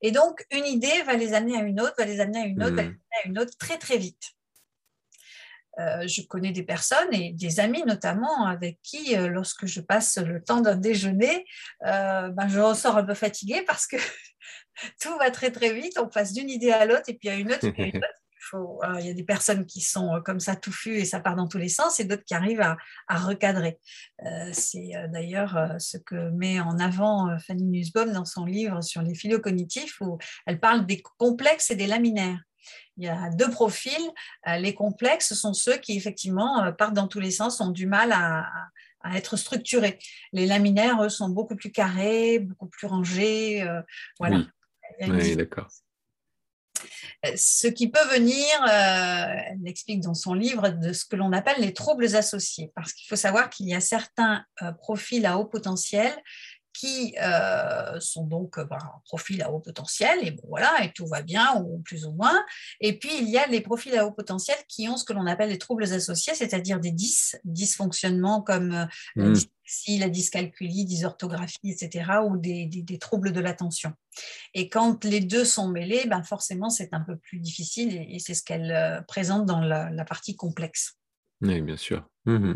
[0.02, 2.62] Et donc, une idée va les amener à une autre, va les amener à une
[2.62, 3.00] autre, va les hmm.
[3.14, 4.32] amener à une autre très, très vite.
[5.78, 10.60] je connais des personnes et des amis notamment avec qui, lorsque je passe le temps
[10.60, 11.46] d'un déjeuner,
[11.82, 13.96] ben, je ressors un peu fatiguée parce que
[15.02, 17.54] tout va très très vite, on passe d'une idée à l'autre et puis à une
[17.54, 18.20] autre, et puis à une autre
[19.00, 21.48] il y a des personnes qui sont euh, comme ça touffues et ça part dans
[21.48, 22.78] tous les sens, et d'autres qui arrivent à,
[23.18, 23.80] recadrer.
[24.26, 29.02] Euh, c'est euh, d'ailleurs ce que met en avant Fanny Nussbaum dans son livre sur
[29.02, 32.40] les cognitifs, où elle parle des complexes et des laminaires.
[32.98, 33.94] Il y a deux profils.
[34.60, 38.48] Les complexes sont ceux qui, effectivement, partent dans tous les sens, ont du mal à,
[39.14, 40.00] être structurés.
[40.34, 43.68] Les laminaires, eux, sont beaucoup plus carrés, beaucoup plus rangés.
[44.20, 44.46] voilà.
[45.02, 45.68] oui d'accord.
[47.26, 51.32] Euh, ce qui peut venir, euh, elle l'explique dans son livre, de ce que l'on
[51.32, 55.38] appelle les troubles associés, parce qu'il faut savoir qu'il y a certains euh, profils à
[55.38, 56.13] haut potentiel
[56.78, 57.16] qui
[58.00, 61.62] sont donc ben, un profil à haut potentiel, et bon, voilà, et tout va bien,
[61.62, 62.44] ou plus ou moins.
[62.82, 65.26] Et puis, il y a les profils à haut potentiel qui ont ce que l'on
[65.26, 66.94] appelle les troubles associés, c'est-à-dire des
[67.44, 69.34] dysfonctionnements comme mmh
[69.88, 73.94] la dyscalculie, dysorthographie, etc., ou des, troubles de l'attention.
[74.54, 78.34] Et quand les deux sont mêlés, ben forcément, c'est un peu plus difficile et, c'est
[78.34, 80.98] ce qu'elle euh, présente dans la, partie complexe.
[81.42, 82.08] Oui, bien sûr.
[82.26, 82.54] Mmh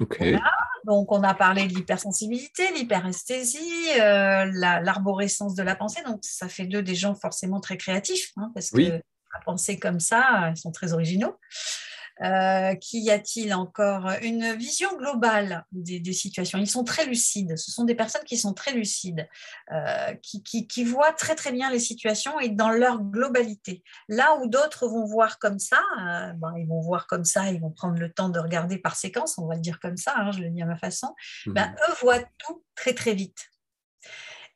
[0.00, 0.22] ok.
[0.84, 4.46] Donc, on a parlé de l'hypersensibilité, l'hyperesthésie, euh,
[4.82, 6.02] l'arborescence de la pensée.
[6.06, 9.00] Donc, ça fait d'eux des gens forcément très créatifs, hein, parce que
[9.32, 11.36] à penser comme ça, ils sont très originaux.
[12.22, 14.10] Euh, Qu'y a-t-il encore?
[14.22, 16.58] Une vision globale des, situations.
[16.58, 17.56] Ils sont très lucides.
[17.56, 19.28] Ce sont des personnes qui sont très lucides,
[19.72, 23.82] euh, qui, voient très très bien les situations et dans leur globalité.
[24.08, 27.60] Là où d'autres vont voir comme ça, euh, ben, ils vont voir comme ça, ils
[27.60, 30.30] vont prendre le temps de regarder par séquence, on va le dire comme ça, hein,
[30.32, 31.14] je le dis à ma façon.
[31.46, 31.74] Ben, mmh.
[31.88, 33.46] eux voient tout très très vite.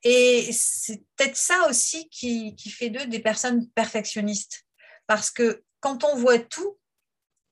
[0.03, 4.65] Et c'est peut-être ça aussi qui, qui fait d'eux des personnes perfectionnistes.
[5.07, 6.79] Parce que quand on voit tout,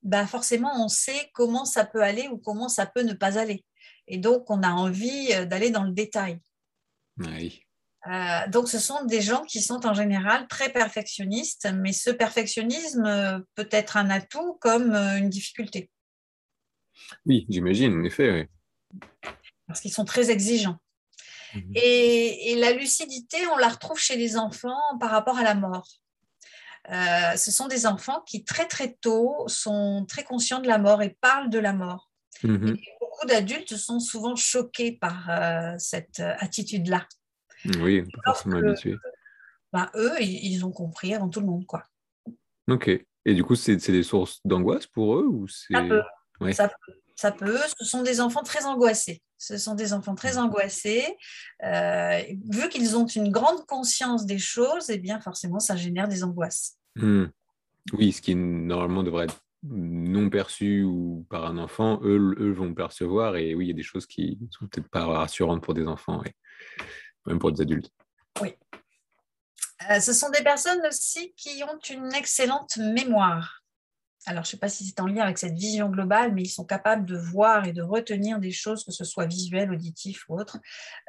[0.03, 3.63] bah, forcément, on sait comment ça peut aller ou comment ça peut ne pas aller.
[4.07, 6.39] Et donc, on a envie euh, d'aller dans le détail.
[7.19, 13.05] Euh, donc, ce sont des gens qui sont en général très perfectionnistes, mais ce perfectionnisme
[13.05, 15.89] euh, peut être un atout comme une difficulté.
[17.25, 18.49] Oui, j'imagine, en effet.
[19.67, 20.77] Parce qu'ils sont très exigeants.
[21.55, 21.71] Mhm.
[21.75, 25.87] et, la lucidité, on la retrouve chez les enfants par rapport à la mort.
[26.91, 31.01] Euh, ce sont des enfants qui très très tôt sont très conscients de la mort
[31.01, 32.09] et parlent de la mort.
[32.43, 32.75] Mhm.
[32.99, 37.07] beaucoup d'adultes sont souvent choqués par euh, cette attitude-là.
[37.79, 38.97] Oui, pas forcément habitués.
[39.71, 41.65] Ben, eux, ils, ont compris avant tout le monde.
[41.65, 41.85] quoi.
[42.69, 42.89] Ok.
[43.25, 46.01] Et du coup, c'est des sources d'angoisse pour eux ou ça peut.
[46.51, 46.93] ça peut.
[47.15, 47.59] Ça peut.
[47.79, 49.21] Ce sont des enfants très angoissés.
[49.43, 51.17] Ce sont des enfants très angoissés.
[51.63, 56.07] Euh, vu qu'ils ont une grande conscience des choses, et eh bien forcément, ça génère
[56.07, 56.77] des angoisses.
[56.95, 57.25] Hmm.
[57.91, 62.73] Oui, ce qui normalement devrait être non perçu ou par un enfant, eux, eux vont
[62.73, 63.35] percevoir.
[63.35, 65.87] Et oui, il y a des choses qui ne sont peut-être pas rassurantes pour des
[65.87, 66.33] enfants, et
[67.25, 67.91] même pour des adultes.
[68.41, 68.55] Oui.
[69.89, 73.62] Euh, ce sont des personnes aussi qui ont une excellente mémoire
[74.25, 76.49] alors je ne sais pas si c'est en lien avec cette vision globale, mais ils
[76.49, 80.39] sont capables de voir et de retenir des choses, que ce soit visuel, auditif ou
[80.39, 80.59] autre.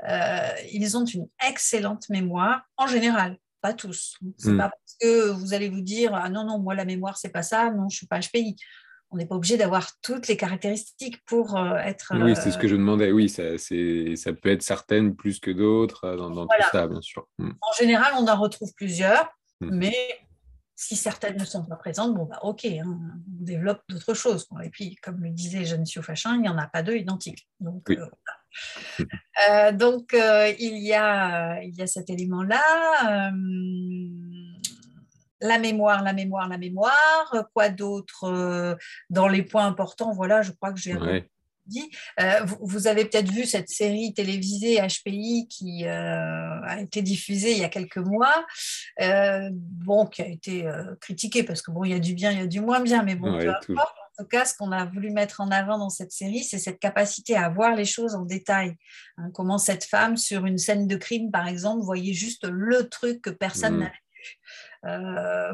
[0.08, 4.18] Euh, ils ont une excellente mémoire, en général, pas tous.
[4.36, 4.58] C'est n'est hmm.
[4.58, 7.42] pas parce que vous allez vous dire ah non non moi la mémoire c'est pas
[7.42, 8.56] ça, non je suis pas HPI.
[9.10, 12.12] On n'est pas obligé d'avoir toutes les caractéristiques pour euh, être.
[12.16, 13.12] Oui, c'est ce que je demandais.
[13.12, 17.28] Oui, ça, ça peut être certaines plus que d'autres euh, dans, tout ça, bien sûr.
[17.38, 17.52] Hmm.
[17.60, 19.28] En général, on en retrouve plusieurs,
[19.60, 19.70] hmm.
[19.70, 19.94] mais
[20.76, 24.48] si certaines ne sont pas présentes, bon, bah, ok, hein, on développe d'autres choses.
[24.62, 27.48] Et puis, comme le disait Jeanne Fachin, il n'y en a pas deux identiques.
[27.60, 33.32] Donc, euh, donc, il, y a, il y a cet élément-là
[35.40, 37.46] la mémoire, la mémoire, la mémoire.
[37.52, 38.78] Quoi d'autre
[39.10, 40.96] dans les points importants Voilà, je crois que j'ai
[41.66, 41.90] dit.
[42.20, 47.58] Euh, vous, avez peut-être vu cette série télévisée HPI qui euh, a été diffusée il
[47.58, 48.44] y a quelques mois,
[49.00, 50.66] euh, bon, qui a été
[51.00, 53.02] critiquée parce que bon, il y a du bien, il y a du moins bien,
[53.02, 56.44] mais bon, En tout cas, ce qu'on a voulu mettre en avant dans cette série,
[56.44, 58.76] c'est cette capacité à voir les choses en détail.
[59.16, 63.22] Hein, comment cette femme, sur une scène de crime, par exemple, voyait juste le truc
[63.22, 63.80] que personne mmh.
[63.80, 64.03] n'avait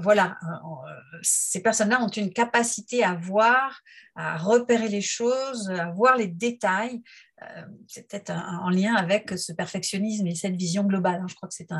[0.02, 3.80] voilà, euh, ces personnes-là ont une capacité à voir,
[4.16, 7.02] à repérer les choses, à voir les détails.
[7.42, 11.20] Euh, c'est peut-être en lien avec ce perfectionnisme et cette vision globale.
[11.22, 11.26] Hein.
[11.28, 11.70] Je crois que c'est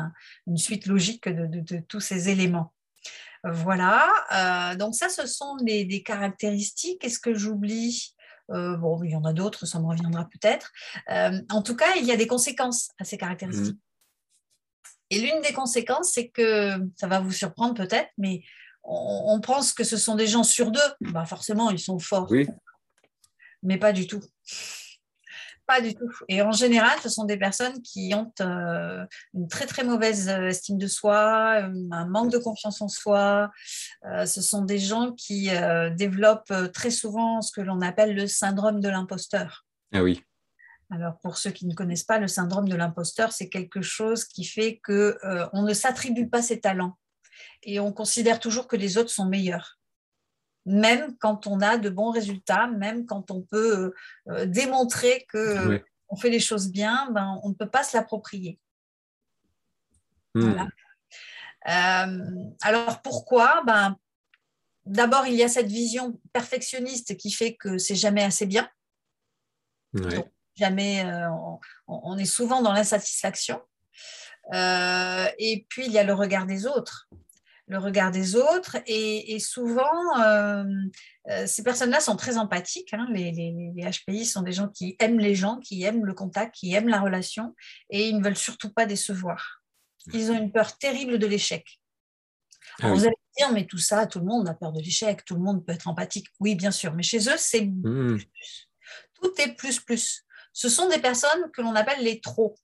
[0.47, 2.73] une suite logique de, tous ces éléments.
[3.43, 4.07] Voilà,
[4.77, 7.03] donc ça, ce sont des caractéristiques.
[7.03, 8.15] Est-ce que j'oublie
[8.49, 10.71] Bon, il y en a d'autres, ça me reviendra peut-être.
[11.07, 13.75] en tout cas, il y a des conséquences à ces caractéristiques.
[13.75, 13.90] Mmh.
[15.11, 18.41] Et l'une des conséquences, c'est que, ça va vous surprendre peut-être, mais
[18.83, 20.79] on, pense que ce sont des gens sur deux.
[21.01, 22.31] Bah forcément, ils sont forts.
[22.31, 22.47] Oui.
[23.61, 24.21] Mais pas du tout.
[25.67, 26.09] Pas du tout.
[26.27, 30.47] Et en général, ce sont des personnes qui ont euh, une très très mauvaise euh,
[30.47, 33.51] estime de soi, un manque de confiance en soi.
[34.05, 35.49] Euh, ce sont des gens qui
[35.95, 39.65] développent très souvent ce que l'on appelle le syndrome de l'imposteur.
[39.93, 40.23] Ah oui.
[40.91, 44.43] Alors, pour ceux qui ne connaissent pas, le syndrome de l'imposteur, c'est quelque chose qui
[44.43, 46.97] fait qu'on euh, ne s'attribue pas ses talents
[47.63, 49.79] et on considère toujours que les autres sont meilleurs.
[50.65, 53.93] Même quand on a de bons résultats, même quand on peut
[54.27, 58.59] euh, démontrer qu'on on fait les choses bien, ben, on ne peut pas se l'approprier.
[60.35, 60.67] Hmm.
[61.67, 63.63] Euh, alors pourquoi?
[63.65, 63.95] Ben,
[64.85, 68.67] D'abord, il y a cette vision perfectionniste qui fait que c'est jamais assez bien
[70.61, 71.27] jamais, euh,
[71.87, 73.59] on, est souvent dans l'insatisfaction.
[74.53, 77.09] Euh, et puis, il y a le regard des autres.
[77.67, 78.77] Le regard des autres.
[78.85, 80.63] Et, souvent, euh,
[81.47, 82.93] ces personnes-là sont très empathiques.
[82.93, 83.07] Hein.
[83.11, 86.89] Les, HPI sont des gens qui aiment les gens, qui aiment le contact, qui aiment
[86.89, 87.55] la relation.
[87.89, 89.63] Et ils ne veulent surtout pas décevoir.
[90.13, 91.79] Ils ont une peur terrible de l'échec.
[92.81, 95.35] Ah vous allez dire, mais tout ça, tout le monde a peur de l'échec, tout
[95.35, 96.27] le monde peut être empathique.
[96.39, 98.19] Oui, bien sûr, mais chez eux, c'est mmh.
[99.21, 102.55] Tout est plus, plus ce sont des personnes que l'on appelle les trop.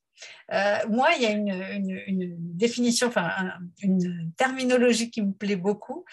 [0.51, 3.29] Euh, moi, il y a une, définition, enfin
[3.81, 6.05] une terminologie qui me plaît beaucoup.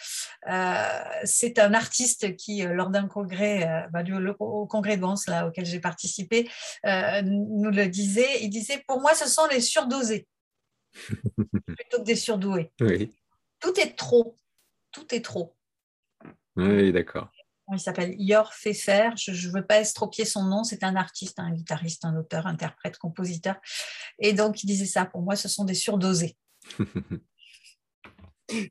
[0.51, 4.03] Euh, c'est un artiste qui, euh, lors d'un congrès, bah,
[4.39, 6.49] au congrès de Vence, là, auquel j'ai participé,
[6.85, 8.43] nous le disait.
[8.43, 10.27] Il disait Pour moi, ce sont les surdosés
[11.67, 12.73] plutôt que des surdoués.
[13.61, 14.39] Tout est trop.
[14.93, 15.57] Tout est trop.
[16.57, 17.34] Oui, d'accord
[17.73, 18.15] il s'appelle?
[18.19, 19.11] Yor Fefer.
[19.17, 20.65] Je ne veux pas estropier son nom.
[20.65, 23.57] C'est un artiste, un guitariste, un auteur, interprète, compositeur.
[24.19, 25.05] Et donc, il disait ça.
[25.05, 26.37] Pour moi, ce sont des surdosés.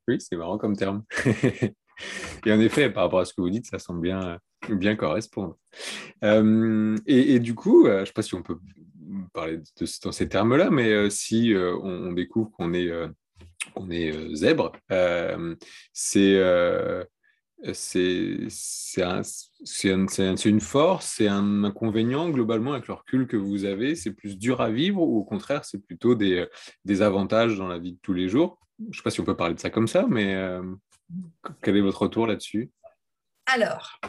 [0.07, 1.03] oui, c'est marrant comme terme.
[2.45, 5.57] et en effet, par rapport à ce que vous dites, ça semble bien, bien correspondre.
[6.23, 8.59] Euh, et, du coup, euh, je ne sais pas si on peut
[9.33, 9.59] parler
[10.03, 12.91] dans ces termes-là, mais euh, si on, découvre qu'on est,
[13.75, 14.71] on est zèbre,
[15.93, 16.39] c'est
[17.71, 18.47] c'est
[20.45, 24.59] une force, c'est un inconvénient globalement avec le recul que vous avez C'est plus dur
[24.61, 26.45] à vivre ou au contraire, c'est plutôt des,
[26.83, 28.59] des, avantages dans la vie de tous les jours?
[28.79, 30.63] Je ne sais pas si on peut parler de ça comme ça, mais euh,
[31.61, 32.71] quel est votre retour là-dessus?
[33.45, 33.99] Alors,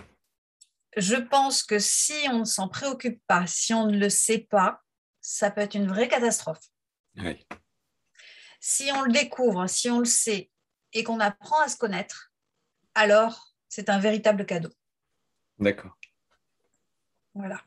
[0.96, 4.80] je pense que si on ne s'en préoccupe pas, si on ne le sait pas,
[5.20, 6.60] ça peut être une vraie catastrophe.
[8.60, 10.50] Si on le découvre, si on le sait
[10.92, 12.32] et qu'on apprend à se connaître,
[12.94, 14.70] alors c'est un véritable cadeau.
[15.59, 15.96] D'accord.
[17.35, 17.61] Voilà.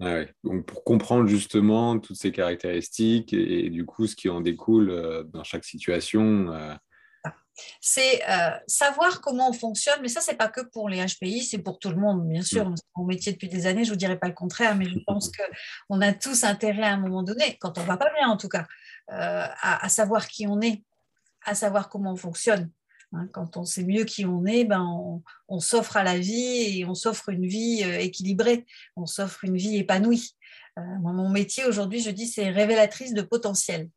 [0.00, 4.90] Ah Donc pour comprendre justement toutes ces caractéristiques et, du coup ce qui en découle
[4.90, 6.52] euh, dans chaque situation.
[6.52, 6.74] Euh,
[7.80, 11.58] c'est euh, savoir comment on fonctionne, mais ça, c'est pas que pour les HPI, c'est
[11.58, 12.68] pour tout le monde, bien sûr.
[12.68, 12.76] Mm.
[12.76, 14.98] C'est mon métier depuis des années, je ne vous dirais pas le contraire, mais je
[15.06, 15.30] pense
[15.88, 18.36] qu'on a tous intérêt à un moment donné, quand on ne va pas bien en
[18.36, 18.66] tout cas,
[19.06, 20.82] à, savoir qui on est,
[21.44, 22.72] à savoir comment on fonctionne.
[23.12, 26.84] Hein, quand on sait mieux qui on est, ben on, s'offre à la vie et
[26.84, 30.34] on s'offre une vie euh, équilibrée, on s'offre une vie épanouie.
[30.78, 33.88] Euh, mon métier aujourd'hui, je dis, c'est révélatrice de potentiel.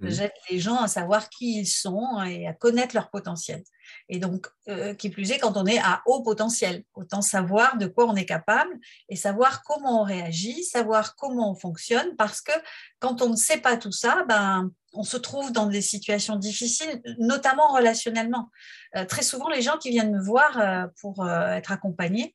[0.00, 0.08] Mmh.
[0.10, 3.62] J'aide les gens à savoir qui ils sont et à connaître leur potentiel.
[4.08, 7.86] Et donc, euh, qui plus est, quand on est à haut potentiel, autant savoir de
[7.86, 8.70] quoi on est capable
[9.08, 12.52] et savoir comment on réagit, savoir comment on fonctionne, parce que
[12.98, 17.00] quand on ne sait pas tout ça, ben, on se trouve dans des situations difficiles,
[17.18, 18.50] notamment relationnellement.
[18.96, 22.34] Euh, très souvent, les gens qui viennent me voir euh, pour être accompagnés,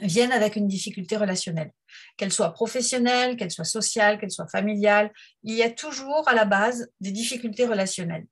[0.00, 1.72] viennent avec une difficulté relationnelle,
[2.16, 5.12] qu'elle soit professionnelle, qu'elle soit sociale, qu'elle soit familiale.
[5.42, 8.26] Il y a toujours à la base des difficultés relationnelles.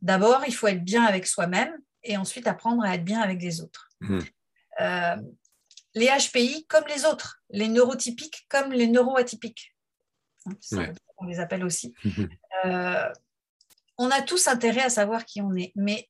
[0.00, 1.72] D'abord, il faut être bien avec soi-même
[2.04, 3.88] et ensuite apprendre à être bien avec les autres.
[4.00, 4.20] Mmh.
[4.80, 5.16] Euh,
[5.94, 9.74] les HPI comme les autres, les neurotypiques comme les neuroatypiques.
[10.46, 11.94] Hein, on les appelle aussi.
[12.64, 13.08] Euh,
[13.98, 16.08] on a tous intérêt à savoir qui on est, mais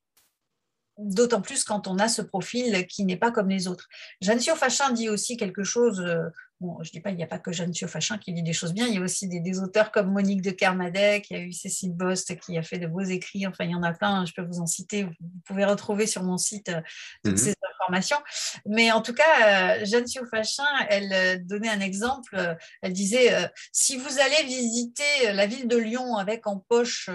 [0.99, 3.87] d'autant plus quand on a ce profil qui n'est pas comme les autres.
[4.21, 7.27] Jeanne Fachin dit aussi quelque chose, euh, bon, je ne dis pas, il n'y a
[7.27, 9.91] pas que Jeanne Fachin qui dit des choses bien, il y a aussi des, auteurs
[9.91, 13.01] comme Monique de Kermadec, il y a eu Cécile Bost qui a fait de beaux
[13.01, 15.13] écrits, enfin il y en a plein, je peux vous en citer, vous
[15.45, 16.81] pouvez retrouver sur mon site euh,
[17.23, 17.37] toutes mhm.
[17.37, 18.19] ces informations.
[18.65, 24.19] Mais en tout cas, euh, Jeanne Fachin, elle donnait un exemple, elle disait, si vous
[24.19, 27.09] allez visiter la ville de Lyon avec en poche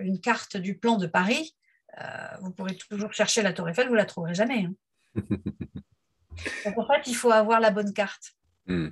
[0.00, 1.54] une carte du plan de Paris,
[2.40, 4.66] vous pourrez toujours chercher la Tour Eiffel, vous ne la trouverez jamais.
[4.66, 4.74] Hein.
[6.76, 8.32] en fait, il faut avoir la bonne carte.
[8.66, 8.88] Hmm.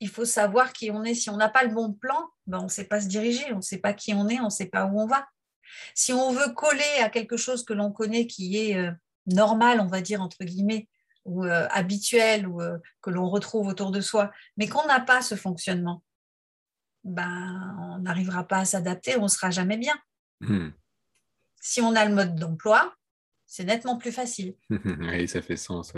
[0.00, 1.14] Il faut savoir qui on est.
[1.14, 3.56] Si on n'a pas le bon plan, ben, on ne sait pas se diriger, on
[3.56, 5.26] ne sait pas qui on est, on ne sait pas où on va.
[5.94, 8.90] Si on veut coller à quelque chose que l'on connaît qui est euh,
[9.26, 10.88] normal, on va dire, entre guillemets,
[11.24, 12.60] ou euh, habituel, ou
[13.02, 16.02] que l'on retrouve autour de soi, mais qu'on n'a pas ce fonctionnement,
[17.04, 19.94] ben, on n'arrivera pas à s'adapter, on ne sera jamais bien.
[20.40, 20.70] Hmm
[21.60, 22.94] si on a le mode d'emploi,
[23.46, 24.54] c'est nettement plus facile.
[24.70, 25.92] oui, ça fait sens.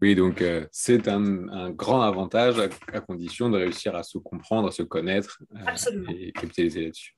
[0.00, 2.56] Oui, donc euh, c'est un, grand avantage
[2.92, 7.16] à, condition de réussir à se comprendre, à se connaître euh, et capitaliser là-dessus.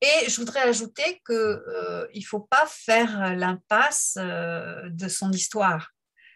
[0.00, 5.90] Et je voudrais ajouter qu'il euh, ne faut pas faire l'impasse de son histoire.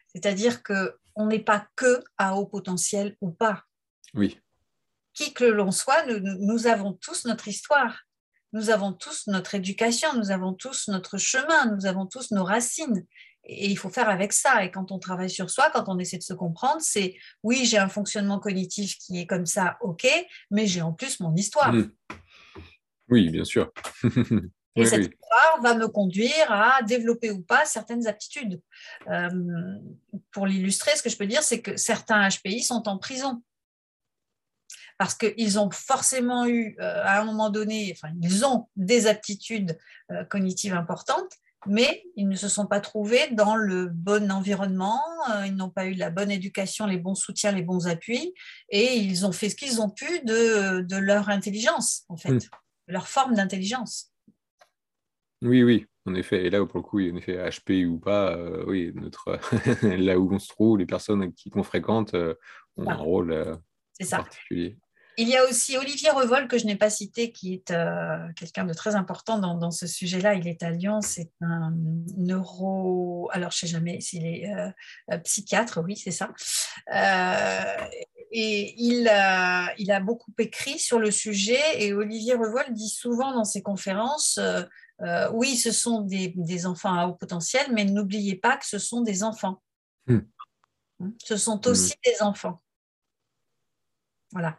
[0.06, 3.64] C'est-à-dire qu'on n'est pas que à haut potentiel ou pas.
[4.14, 4.38] Oui.
[5.14, 8.05] Qui que l'on soit, nous avons tous notre histoire
[8.52, 13.04] nous avons tous notre éducation, nous avons tous notre chemin, nous avons tous nos racines.
[13.48, 14.64] Et il faut faire avec ça.
[14.64, 17.78] Et quand on travaille sur soi, quand on essaie de se comprendre, c'est oui, j'ai
[17.78, 20.06] un fonctionnement cognitif qui est comme ça, ok,
[20.50, 21.72] mais j'ai en plus mon histoire.
[21.72, 21.92] Mmh.
[23.08, 23.70] Oui, bien sûr.
[24.74, 28.60] Et cette histoire va me conduire à développer ou pas certaines aptitudes.
[29.08, 29.30] Euh,
[30.32, 33.42] pour l'illustrer, ce que je peux dire, c'est que certains HPI sont en prison
[34.98, 39.76] parce qu'ils ont forcément eu, euh, à un moment donné, enfin, ils ont des aptitudes
[40.10, 41.32] euh, cognitives importantes,
[41.66, 45.86] mais ils ne se sont pas trouvés dans le bon environnement, euh, ils n'ont pas
[45.86, 48.32] eu la bonne éducation, les bons soutiens, les bons appuis,
[48.70, 52.40] et ils ont fait ce qu'ils ont pu de, leur intelligence, en fait, hmm.
[52.86, 54.12] leur forme d'intelligence.
[55.42, 56.46] Oui, oui, en effet.
[56.46, 59.38] Et là, pour le coup, en effet, HP ou pas, oui, notre,
[59.82, 62.14] là où on se trouve, les personnes qu'on fréquente
[62.76, 63.58] ont un rôle
[64.08, 64.78] particulier.
[65.18, 68.64] Il y a aussi Olivier Revol, que je n'ai pas cité, qui est euh, quelqu'un
[68.64, 70.34] de très important dans, ce sujet-là.
[70.34, 71.72] Il est à Lyon, c'est un
[72.18, 73.30] neuro...
[73.32, 74.70] Alors, je ne sais jamais s'il est euh,
[75.12, 76.28] euh, psychiatre, oui, c'est ça.
[78.30, 81.62] et il a, il a beaucoup écrit sur le sujet.
[81.78, 84.38] Et Olivier Revol dit souvent dans ses conférences,
[85.32, 89.22] oui, ce sont des, enfants à haut potentiel, mais n'oubliez pas que ce sont des
[89.22, 89.62] enfants.
[90.06, 90.20] Hmm.
[91.24, 92.10] Ce sont aussi hmm.
[92.10, 92.60] des enfants.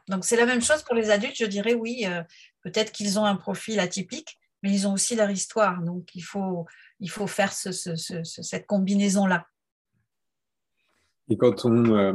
[0.07, 1.35] Donc c'est la même chose pour les adultes.
[1.37, 2.23] Je dirais oui, euh,
[2.63, 5.81] peut-être qu'ils ont un profil atypique, mais ils ont aussi leur histoire.
[5.81, 6.65] Donc il faut,
[6.99, 9.47] il faut faire cette combinaison-là.
[11.29, 12.13] Et quand on, euh,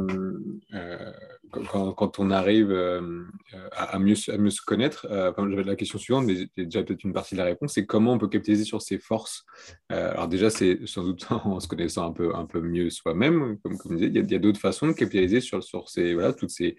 [0.73, 1.11] euh,
[1.51, 6.81] quand, on arrive à, mieux, à mieux se connaître, j'avais la question suivante, mais déjà
[6.81, 9.45] peut-être une partie de la réponse, c'est comment on peut capitaliser sur ses forces?
[9.89, 13.77] Alors déjà, c'est sans doute en se connaissant un peu, un peu mieux soi-même, comme,
[13.77, 16.49] comme vous il y a, a d'autres façons de capitaliser sur, sur ces, voilà, toutes
[16.49, 16.75] ces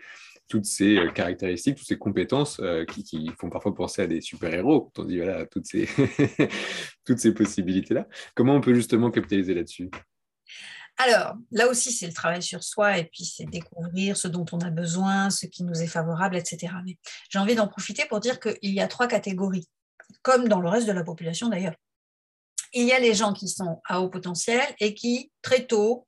[0.49, 4.91] toutes ces euh, caractéristiques, toutes ces compétences euh, qui, font parfois penser à des super-héros,
[4.95, 5.89] quand on dit voilà, toutes ces,
[7.05, 8.07] toutes ces possibilités-là.
[8.35, 9.91] Comment on peut justement capitaliser là-dessus?
[10.99, 14.61] Alors, là aussi, c'est le travail sur soi et puis c'est découvrir ce dont on
[14.61, 16.73] a besoin, ce qui nous est favorable, etc.
[16.85, 16.99] Mais
[17.31, 19.69] j'ai envie d'en profiter pour dire qu'il y a trois catégories,
[20.23, 21.75] comme dans le reste de la population d'ailleurs.
[22.73, 26.07] Il y a les gens qui sont à haut potentiel et qui, très tôt,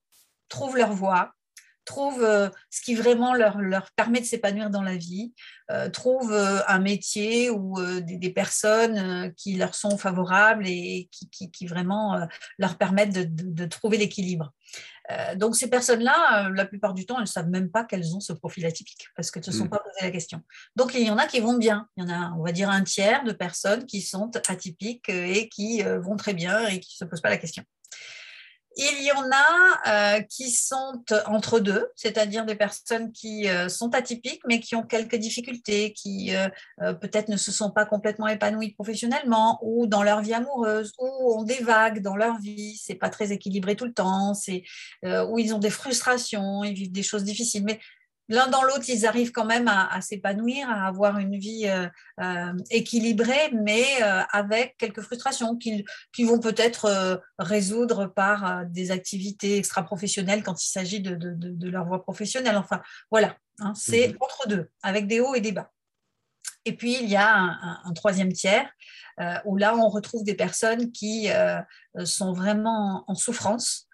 [0.49, 1.33] trouvent leur voie,
[1.87, 5.33] trouvent euh, ce qui vraiment leur, leur permet de s'épanouir dans la vie,
[5.71, 11.67] euh, trouvent euh, un métier ou des, personnes qui leur sont favorables et qui, qui,
[11.67, 12.27] vraiment
[12.59, 14.53] leur permettent de, de, trouver l'équilibre.
[15.37, 18.33] donc ces personnes-là, la plupart du temps, elles ne savent même pas qu'elles ont ce
[18.33, 19.71] profil atypique parce qu'elles ne se sont mm.
[19.71, 20.43] pas posé la question.
[20.75, 21.89] Donc il y en a qui vont bien.
[21.97, 25.49] Il y en a, on va dire, un tiers de personnes qui sont atypiques et
[25.49, 27.63] qui vont très bien et qui ne se posent pas la question
[28.77, 33.95] il y en a euh, qui sont entre deux, c'est-à-dire des personnes qui euh, sont
[33.95, 38.73] atypiques mais qui ont quelques difficultés, qui euh, peut-être ne se sont pas complètement épanouies
[38.73, 43.09] professionnellement ou dans leur vie amoureuse ou ont des vagues dans leur vie, c'est pas
[43.09, 44.63] très équilibré tout le temps, c'est
[45.03, 47.65] où ils ont des frustrations, ils vivent des choses difficiles.
[47.65, 47.81] Mais
[48.29, 51.89] l'un dans l'autre, ils arrivent quand même à, s'épanouir, à avoir une vie euh,
[52.21, 60.43] euh, équilibrée, mais euh, avec quelques frustrations qu'ils vont peut-être résoudre par des activités extra-professionnelles
[60.43, 62.57] quand il s'agit de, leur voie professionnelle.
[62.57, 64.17] Enfin, voilà, hein, c'est mhm.
[64.21, 65.71] entre deux, avec des hauts et des bas.
[66.65, 68.69] Et puis, il y a un, troisième tiers,
[69.45, 71.29] où là, on retrouve des personnes qui
[72.05, 73.86] sont vraiment en souffrance,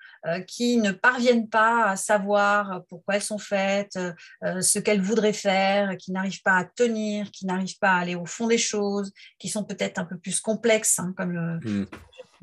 [0.47, 3.99] qui ne parviennent pas à savoir pourquoi elles sont faites,
[4.45, 8.15] euh, ce qu'elles voudraient faire, qui n'arrivent pas à tenir, qui n'arrivent pas à aller
[8.15, 11.87] au fond des choses, qui sont peut-être un peu plus complexes, hein, comme le, mmh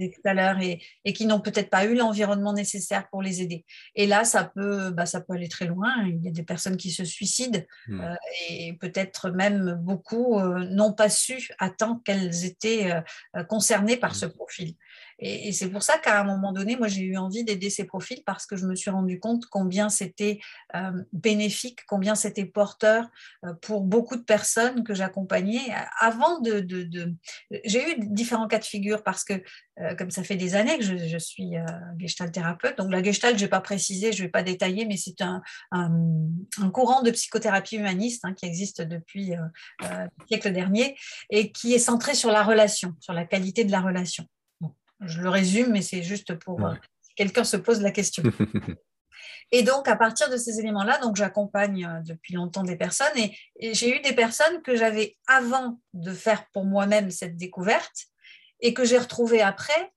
[0.08, 0.80] tout à l'heure et,
[1.14, 3.66] qui n'ont peut-être pas eu l'environnement nécessaire pour les aider.
[3.96, 5.92] Et là, ça peut, bah, ça peut aller très loin.
[6.06, 7.60] Il y a des personnes qui se suicident
[7.90, 8.00] mmh.
[8.00, 8.16] euh,
[8.50, 12.94] et peut-être même beaucoup n'ont pas su à temps qu'elles étaient
[13.50, 14.16] concernées par mmh.
[14.16, 14.76] ce profil.
[15.20, 18.24] Et, c'est pour ça qu'à un moment donné, moi, j'ai eu envie d'aider ces profils
[18.26, 20.40] parce que je me suis rendu compte combien c'était
[20.76, 23.06] euh, bénéfique, combien c'était porteur
[23.46, 25.74] euh, pour beaucoup de personnes que j'accompagnais.
[26.00, 26.66] Avant de,
[27.66, 29.34] j'ai eu différents cas de figure parce que
[29.80, 31.54] euh, comme ça fait des années que je, suis
[31.98, 34.86] gestalt thérapeute, donc la gestalt, je ne vais pas préciser, je ne vais pas détailler,
[34.86, 35.42] mais c'est un,
[35.72, 35.90] un,
[36.72, 39.34] courant de psychothérapie humaniste hein, qui existe depuis
[39.82, 40.96] le siècle dernier
[41.30, 44.26] et qui est centré sur la relation, sur la qualité de la relation.
[45.02, 48.24] Je le résume, mais c'est juste pour euh, si quelqu'un se pose la question.
[49.52, 53.74] et donc, à partir de ces éléments-là, donc j'accompagne euh, depuis longtemps des personnes et,
[53.74, 58.08] j'ai eu des personnes que j'avais avant de faire pour moi-même cette découverte
[58.60, 59.94] et que j'ai retrouvées après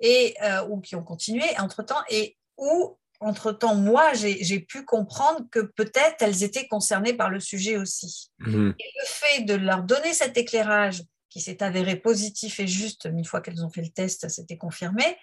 [0.00, 5.60] et euh, ou qui ont continué entre-temps et où entre-temps, moi, j'ai pu comprendre que
[5.60, 8.30] peut-être elles étaient concernées par le sujet aussi.
[8.40, 8.72] Mmh.
[8.78, 11.02] Et le fait de leur donner cet éclairage
[11.34, 15.18] qui s'est avéré positif et juste, une fois qu'elles ont fait le test, c'était confirmé,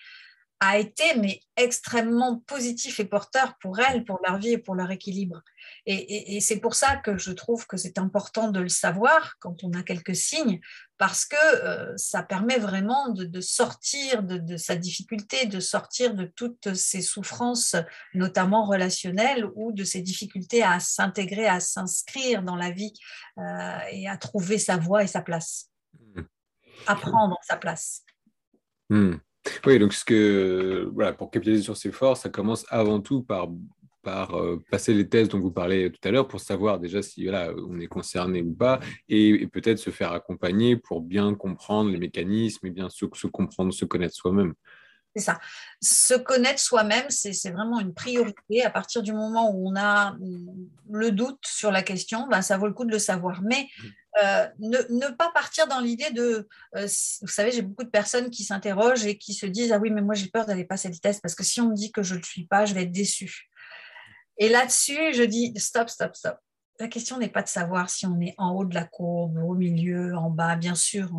[0.60, 4.92] a été mais extrêmement positif et porteur pour elles, pour leur vie et pour leur
[4.92, 5.42] équilibre.
[5.86, 9.72] Et, c'est pour ça que je trouve que c'est important de le savoir quand on
[9.72, 10.60] a quelques signes,
[10.98, 16.74] parce que euh, ça permet vraiment de, sortir de, sa difficulté, de sortir de toutes
[16.74, 17.78] ces souffrances,
[18.14, 22.94] notamment relationnelles, ou de ces difficultés à s'intégrer, à s'inscrire dans la vie
[23.38, 25.71] euh, et à trouver sa voie et sa place
[26.88, 28.04] à prendre sa place.
[28.90, 29.16] Hmm.
[29.66, 33.48] Oui, donc ce que, voilà, pour capitaliser sur ses forces, ça commence avant tout par,
[34.04, 37.24] par euh, passer les tests dont vous parlez tout à l'heure pour savoir déjà si
[37.24, 38.80] voilà, on est concerné ou pas
[39.10, 43.74] et, peut-être se faire accompagner pour bien comprendre les mécanismes et bien se, se comprendre,
[43.74, 44.54] se connaître soi-même.
[45.16, 45.40] C'est ça.
[45.82, 48.64] Se connaître soi-même, c'est vraiment une priorité.
[48.64, 50.16] À partir du moment où on a
[50.90, 53.42] le doute sur la question, ben, ça vaut le coup de le savoir.
[53.42, 53.88] Mais mmh.
[54.22, 56.88] Euh, ne, pas partir dans l'idée de, euh,
[57.22, 60.02] vous savez, j'ai beaucoup de personnes qui s'interrogent et qui se disent, ah oui, mais
[60.02, 62.16] moi j'ai peur d'aller passer le test parce que si on me dit que je
[62.16, 63.50] ne le suis pas, je vais être déçue.
[64.38, 66.38] Et là-dessus, je dis, stop, stop, stop.
[66.82, 69.54] La question n'est pas de savoir si on est en haut de la courbe, au
[69.54, 70.56] milieu, en bas.
[70.56, 71.12] Bien sûr,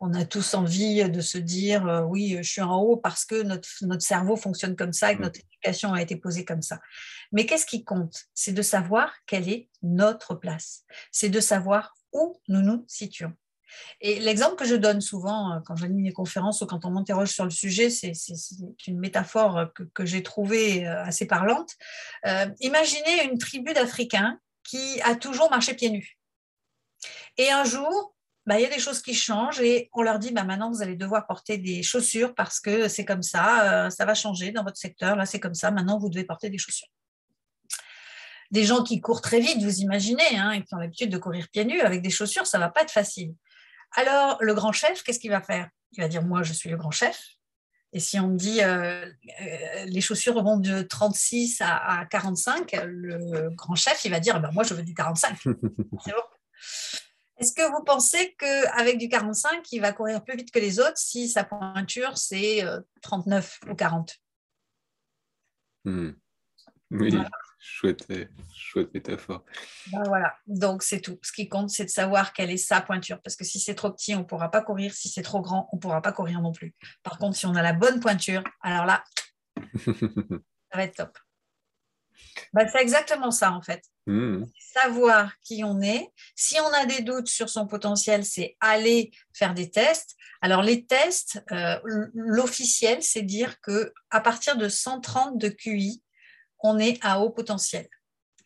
[0.00, 3.42] on, a tous envie de se dire euh, oui, je suis en haut parce que
[3.42, 5.24] notre, notre cerveau fonctionne comme ça et que mm.
[5.24, 6.78] notre éducation a été posée comme ça.
[7.32, 8.26] Mais qu'est-ce qui compte?
[8.34, 10.84] C'est de savoir quelle est notre place.
[11.10, 13.32] C'est de savoir où nous nous situons.
[14.02, 17.30] Et l'exemple que je donne souvent euh, quand j'anime des conférences ou quand on m'interroge
[17.30, 18.12] sur le sujet, c'est
[18.86, 21.76] une métaphore que, j'ai trouvée euh, assez parlante.
[22.26, 24.38] Euh, imaginez une tribu d'Africains
[24.68, 26.18] qui a toujours marché pieds nus.
[27.36, 28.14] Et un jour,
[28.46, 30.82] bah, il y a des choses qui changent et on leur dit bah, maintenant vous
[30.82, 34.78] allez devoir porter des chaussures parce que c'est comme ça, ça va changer dans votre
[34.78, 36.88] secteur, là c'est comme ça, maintenant vous devez porter des chaussures
[38.50, 41.48] des gens qui courent très vite, vous imaginez, hein, et qui ont l'habitude de courir
[41.50, 43.34] pieds nus avec des chaussures, ça va pas être facile.
[43.92, 45.68] Alors, le grand chef, qu'est-ce qu'il va faire?
[45.92, 47.20] Il va dire, moi, je suis le grand chef.
[47.92, 53.48] Et si on me dit, euh, euh, les chaussures vont de 36 à, 45, le
[53.50, 55.38] grand chef, il va dire, ben, moi, je veux du 45.
[55.44, 56.22] C'est bon.
[57.38, 60.96] Est-ce que vous pensez qu'avec du 45, il va courir plus vite que les autres
[60.96, 62.64] si sa pointure, c'est
[63.00, 64.16] 39 euh, ou 40
[65.84, 66.10] hmm.
[66.90, 67.16] Oui.
[67.60, 68.06] Chouette,
[68.54, 69.44] chouette métaphore.
[69.90, 71.18] Ben voilà, donc c'est tout.
[71.22, 73.20] Ce qui compte, c'est de savoir quelle est sa pointure.
[73.20, 74.94] Parce que si c'est trop petit, on ne pourra pas courir.
[74.94, 76.74] Si c'est trop grand, on ne pourra pas courir non plus.
[77.02, 79.02] Par contre, si on a la bonne pointure, alors là,
[79.84, 79.92] ça
[80.74, 81.18] va être top.
[82.52, 83.82] bah, C'est exactement ça, en fait.
[84.06, 84.44] Mmh.
[84.58, 86.08] Savoir qui on est.
[86.36, 90.14] Si on a des doutes sur son potentiel, c'est aller faire des tests.
[90.42, 91.80] Alors, les tests, euh,
[92.14, 96.00] l'officiel, c'est dire que à partir de 130 de QI,
[96.60, 97.88] on est à haut potentiel.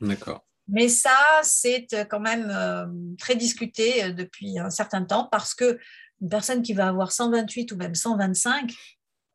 [0.01, 0.45] D'accord.
[0.69, 2.87] Mais ça, c'est quand même euh,
[3.19, 5.79] très discuté euh, depuis un certain temps parce que
[6.21, 8.73] une personne qui va avoir 128 ou même 125,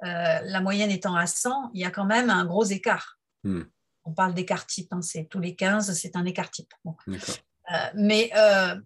[0.01, 3.19] la moyenne étant à 100, il y a quand même un gros écart.
[3.43, 3.63] Mmh
[4.07, 6.73] on parle d'écart type, hein, c'est tous les 15, c'est un écart type.
[6.87, 8.79] Euh, mais euh,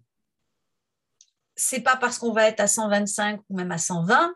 [1.54, 4.34] c'est pas parce qu'on va être à 125 ou même à 120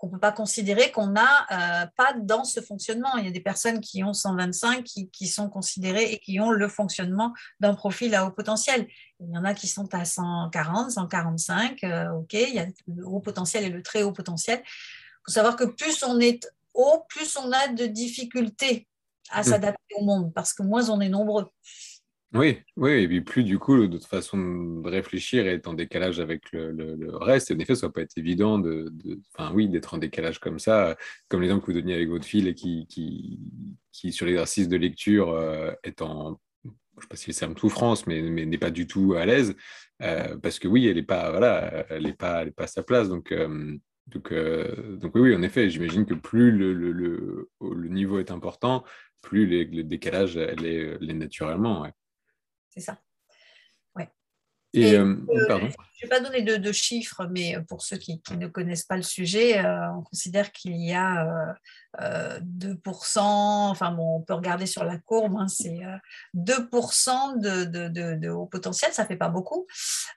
[0.00, 3.16] qu'on ne peut pas considérer qu'on n'a euh, pas dans ce fonctionnement.
[3.18, 6.68] Il y a des personnes qui ont 125 qui, sont considérées et qui ont le
[6.68, 8.88] fonctionnement d'un profil à haut potentiel.
[9.20, 13.06] Il y en a qui sont à 140, 145, euh, ok, il y a le
[13.06, 14.62] haut potentiel et le très haut potentiel.
[14.64, 18.88] Il faut savoir que plus on est haut, plus on a de difficultés
[19.30, 19.44] à mm.
[19.44, 21.50] s'adapter au monde, parce que moins on est nombreux.
[22.32, 26.52] Oui, oui, et puis plus du coup, notre façon de réfléchir est en décalage avec
[26.52, 27.50] le, reste.
[27.50, 28.92] Et en effet, ça va pas être évident de,
[29.52, 30.96] oui, d'être en décalage comme ça,
[31.28, 33.40] comme l'exemple que vous donniez avec votre fille et qui, qui,
[33.90, 37.68] qui sur l'exercice de lecture euh, est en, je sais pas si c'est un tout
[37.68, 39.56] France, mais, mais n'est pas du tout à l'aise,
[40.02, 41.84] euh, parce que oui, elle n'est pas, voilà,
[42.16, 43.08] pas, pas à sa place.
[43.08, 43.76] Donc euh,
[44.06, 48.84] donc, donc oui, oui, en effet, j'imagine que plus le, le, le, niveau est important,
[49.22, 51.86] plus le décalage l'est naturellement.
[52.70, 52.98] C'est ça.
[54.72, 55.68] Et, euh, euh, je ne
[56.02, 59.92] vais pas donner de, chiffres, mais pour ceux qui, ne connaissent pas le sujet, euh,
[59.96, 61.56] on considère qu'il y a
[61.98, 65.80] 2%, enfin bon, on peut regarder sur la courbe, hein, c'est
[66.36, 69.66] 2% de, haut potentiel, ça ne fait pas beaucoup.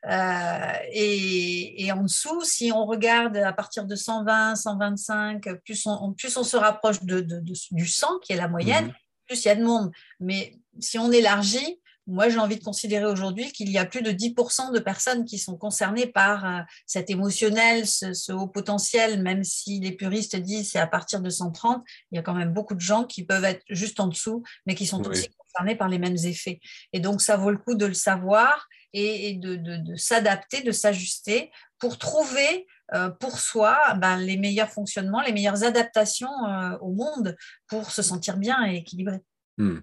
[0.05, 6.43] Et, en dessous, si on regarde à partir de 120, 125, plus on, plus on
[6.43, 8.93] se rapproche du 100, qui est la moyenne, mhm.
[9.27, 9.91] plus il y a de monde.
[10.19, 14.11] Mais si on élargit, moi, j'ai envie de considérer aujourd'hui qu'il y a plus de
[14.11, 19.79] 10% de personnes qui sont concernées par euh, cet émotionnel, ce, haut potentiel, même si
[19.79, 22.81] les puristes disent c'est à partir de 130, il y a quand même beaucoup de
[22.81, 26.17] gens qui peuvent être juste en dessous, mais qui sont aussi concernés par les mêmes
[26.23, 26.59] effets.
[26.91, 31.97] Et donc, ça vaut le coup de le savoir et, de, s'adapter, de s'ajuster pour
[31.97, 37.35] trouver euh, pour soi ben, les meilleurs fonctionnements, les meilleures adaptations euh, au monde
[37.67, 39.19] pour se sentir bien et équilibré.
[39.57, 39.79] Hmm.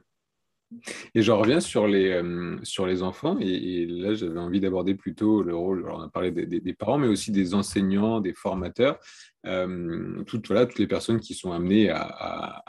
[1.14, 5.42] Et je reviens sur les, euh, sur les enfants, et, là j'avais envie d'aborder plutôt
[5.42, 8.98] le rôle, on a parlé des, parents, mais aussi des enseignants, des formateurs,
[9.46, 12.62] euh, toutes, voilà, toutes les personnes qui sont amenées à,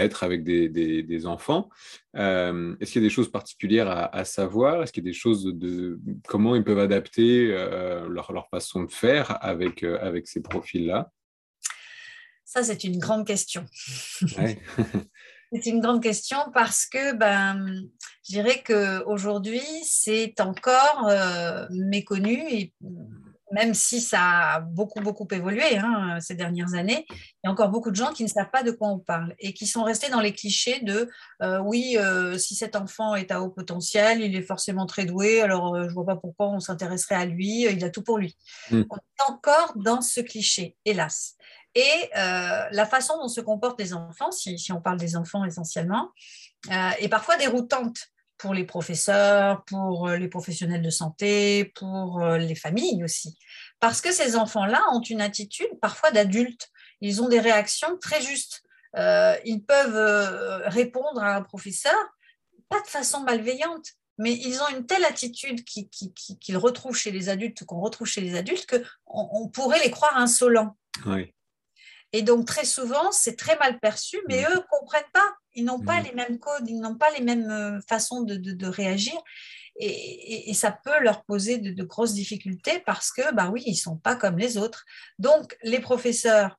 [0.00, 1.68] être avec des, enfants.
[2.16, 4.82] Euh, est-ce qu'il y a des choses particulières à, savoir?
[4.82, 8.90] Est-ce qu'il y a des choses de comment ils peuvent adapter leur, leur, façon de
[8.90, 11.12] faire avec, avec ces profils-là?
[12.44, 13.64] Ça, c'est une grande question.
[15.52, 17.82] C'est une grande question parce que ben,
[18.26, 22.72] je dirais qu'aujourd'hui, c'est encore euh, méconnu et
[23.52, 27.68] même si ça a beaucoup, beaucoup évolué hein, ces dernières années, il y a encore
[27.68, 30.08] beaucoup de gens qui ne savent pas de quoi on parle et qui sont restés
[30.08, 31.10] dans les clichés de
[31.42, 35.42] euh, oui, euh, si cet enfant est à haut potentiel, il est forcément très doué,
[35.42, 38.38] alors je ne vois pas pourquoi on s'intéresserait à lui, il a tout pour lui.
[38.70, 38.84] Hmm.
[38.88, 41.36] On est encore dans ce cliché, hélas
[41.74, 46.10] et euh, la façon dont se comportent les enfants, si, on parle des enfants essentiellement,
[46.70, 52.54] euh, est parfois déroutante pour les professeurs, pour euh, les professionnels de santé, pour les
[52.54, 53.38] familles aussi.
[53.80, 56.68] Parce que ces enfants-là ont une attitude parfois d'adulte.
[57.00, 58.62] Ils ont des réactions très justes.
[58.96, 61.98] ils peuvent répondre à un professeur,
[62.68, 63.86] pas de façon malveillante,
[64.18, 68.36] mais ils ont une telle attitude qu'ils retrouvent chez les adultes, qu'on retrouve chez les
[68.36, 70.76] adultes, qu'on on pourrait les croire insolents.
[71.06, 71.32] Oui.
[72.12, 74.46] Et donc, très souvent, c'est très mal perçu, mais mm.
[74.46, 75.34] eux ne comprennent pas.
[75.54, 76.04] Ils n'ont pas mm.
[76.04, 79.14] les mêmes codes, ils n'ont pas les mêmes euh, façons de, réagir.
[79.76, 83.96] Et, ça peut leur poser de, grosses difficultés parce que, bah oui, ils ne sont
[83.96, 84.84] pas comme les autres.
[85.18, 86.58] Donc, les professeurs,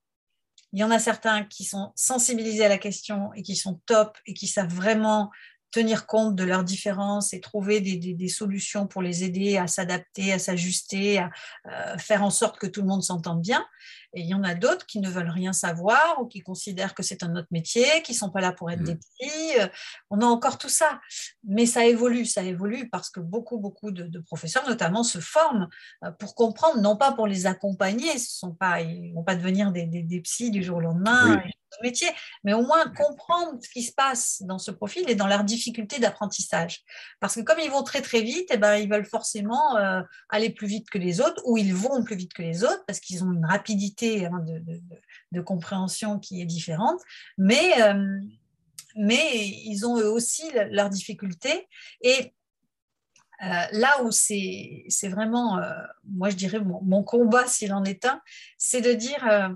[0.71, 4.17] il y en a certains qui sont sensibilisés à la question et qui sont top
[4.25, 5.29] et qui savent vraiment
[5.73, 10.39] tenir compte de leurs différences et trouver des, solutions pour les aider à s'adapter, à
[10.39, 11.31] s'ajuster, à
[11.67, 13.65] euh, faire en sorte que tout le monde s'entende bien.
[14.13, 17.01] Et il y en a d'autres qui ne veulent rien savoir ou qui considèrent que
[17.01, 18.99] c'est un autre métier, qui ne sont pas là pour être des mmh.
[18.99, 19.59] petits.
[19.59, 19.67] Euh,
[20.11, 21.01] on a encore tout ça.
[21.43, 25.67] Mais ça évolue, ça évolue parce que beaucoup, beaucoup de, professeurs, notamment, se forment
[26.05, 29.35] euh, pour comprendre, non pas pour les accompagner, ce sont pas, ils ne vont pas
[29.35, 31.41] devenir des, des, psys du jour au lendemain,
[31.81, 32.07] métier,
[32.43, 35.99] mais au moins comprendre ce qui se passe dans ce profil et dans leurs difficultés
[35.99, 36.81] d'apprentissage.
[37.19, 40.49] Parce que comme ils vont très très vite, eh ben, ils veulent forcément euh, aller
[40.49, 43.23] plus vite que les autres, ou ils vont plus vite que les autres, parce qu'ils
[43.23, 44.45] ont une rapidité Hein,
[45.31, 47.01] de, compréhension qui est différente.
[47.37, 48.19] Mais euh,
[48.95, 51.67] mais ils ont eux aussi leurs difficultés.
[52.01, 52.33] Et
[53.41, 55.59] euh, là où c'est vraiment,
[56.03, 58.21] moi je dirais, mon, combat, s'il en est un,
[58.59, 59.55] c'est de dire, il ne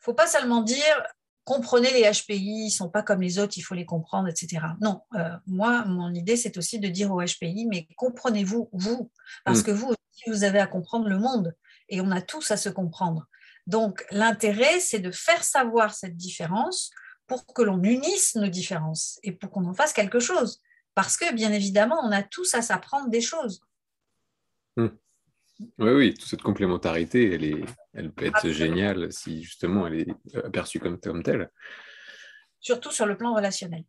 [0.00, 1.02] faut pas seulement dire,
[1.50, 4.66] comprenez les HPI, ils ne sont pas comme les autres, il faut les comprendre, etc.
[4.80, 5.02] Non,
[5.48, 9.10] moi, mon idée, c'est aussi de dire aux HPI, mais comprenez-vous, vous,
[9.44, 9.64] parce mm.
[9.64, 11.56] que vous aussi, vous avez à comprendre le monde,
[11.88, 13.26] et on a tous à se comprendre.
[13.66, 16.92] Donc, l'intérêt, c'est de faire savoir cette différence
[17.26, 20.60] pour que l'on unisse nos différences et pour qu'on en fasse quelque chose.
[20.94, 23.60] Parce que, bien évidemment, on a tous à s'apprendre des choses.
[24.76, 24.90] Hmm.
[25.78, 30.36] Oui, oui, toute cette complémentarité, elle, est, elle peut être géniale si justement elle est
[30.44, 31.50] aperçue comme, comme telle.
[32.60, 33.84] Surtout sur le plan relationnel.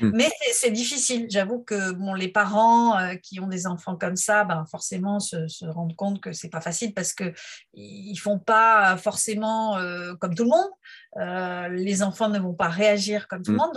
[0.00, 0.10] Hmm.
[0.14, 1.26] Mais c'est difficile.
[1.30, 5.64] J'avoue que bon, les parents euh, qui ont des enfants comme ça, ben, forcément se,
[5.64, 7.32] rendent compte que c'est pas facile parce qu'ils
[7.74, 10.70] ne font pas forcément euh, comme tout le monde.
[11.16, 13.60] Euh, les enfants ne vont pas réagir comme tout le hmm.
[13.60, 13.76] monde.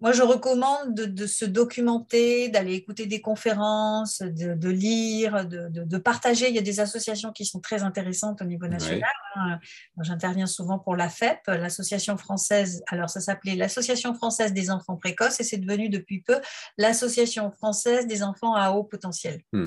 [0.00, 6.48] Moi, je recommande de, se documenter, d'aller écouter des conférences, de, lire, de, partager.
[6.48, 9.10] Il y a des associations qui sont très intéressantes au niveau national.
[9.36, 9.58] Hein.
[10.00, 12.82] J'interviens souvent pour la FEP, l'association française.
[12.88, 16.40] Alors, ça s'appelait l'Association française des enfants précoces et c'est devenu depuis peu
[16.78, 19.42] l'Association française des enfants à haut potentiel.
[19.52, 19.66] Hmm.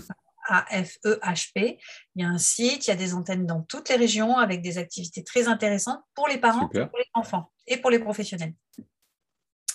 [0.50, 1.80] AFEHP.
[2.16, 4.62] Il y a un site, il y a des antennes dans toutes les régions avec
[4.62, 8.54] des activités très intéressantes pour les parents, pour les enfants et pour les professionnels.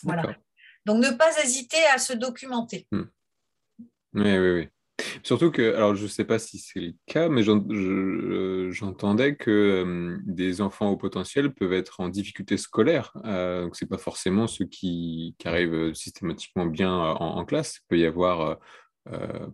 [0.03, 0.37] Voilà.
[0.89, 2.87] Donc, ne pas hésiter à se documenter.
[2.91, 3.05] Hmm.
[4.15, 4.69] Oui, oui, oui.
[5.23, 7.43] Surtout que, alors je ne sais pas si c'est le cas, mais
[8.73, 13.13] j'entendais que euh, des enfants au potentiel peuvent être en difficulté scolaire.
[13.27, 17.77] Euh, donc, ce n'est pas forcément ceux qui, arrivent systématiquement bien en, classe.
[17.77, 18.55] Il peut y avoir euh,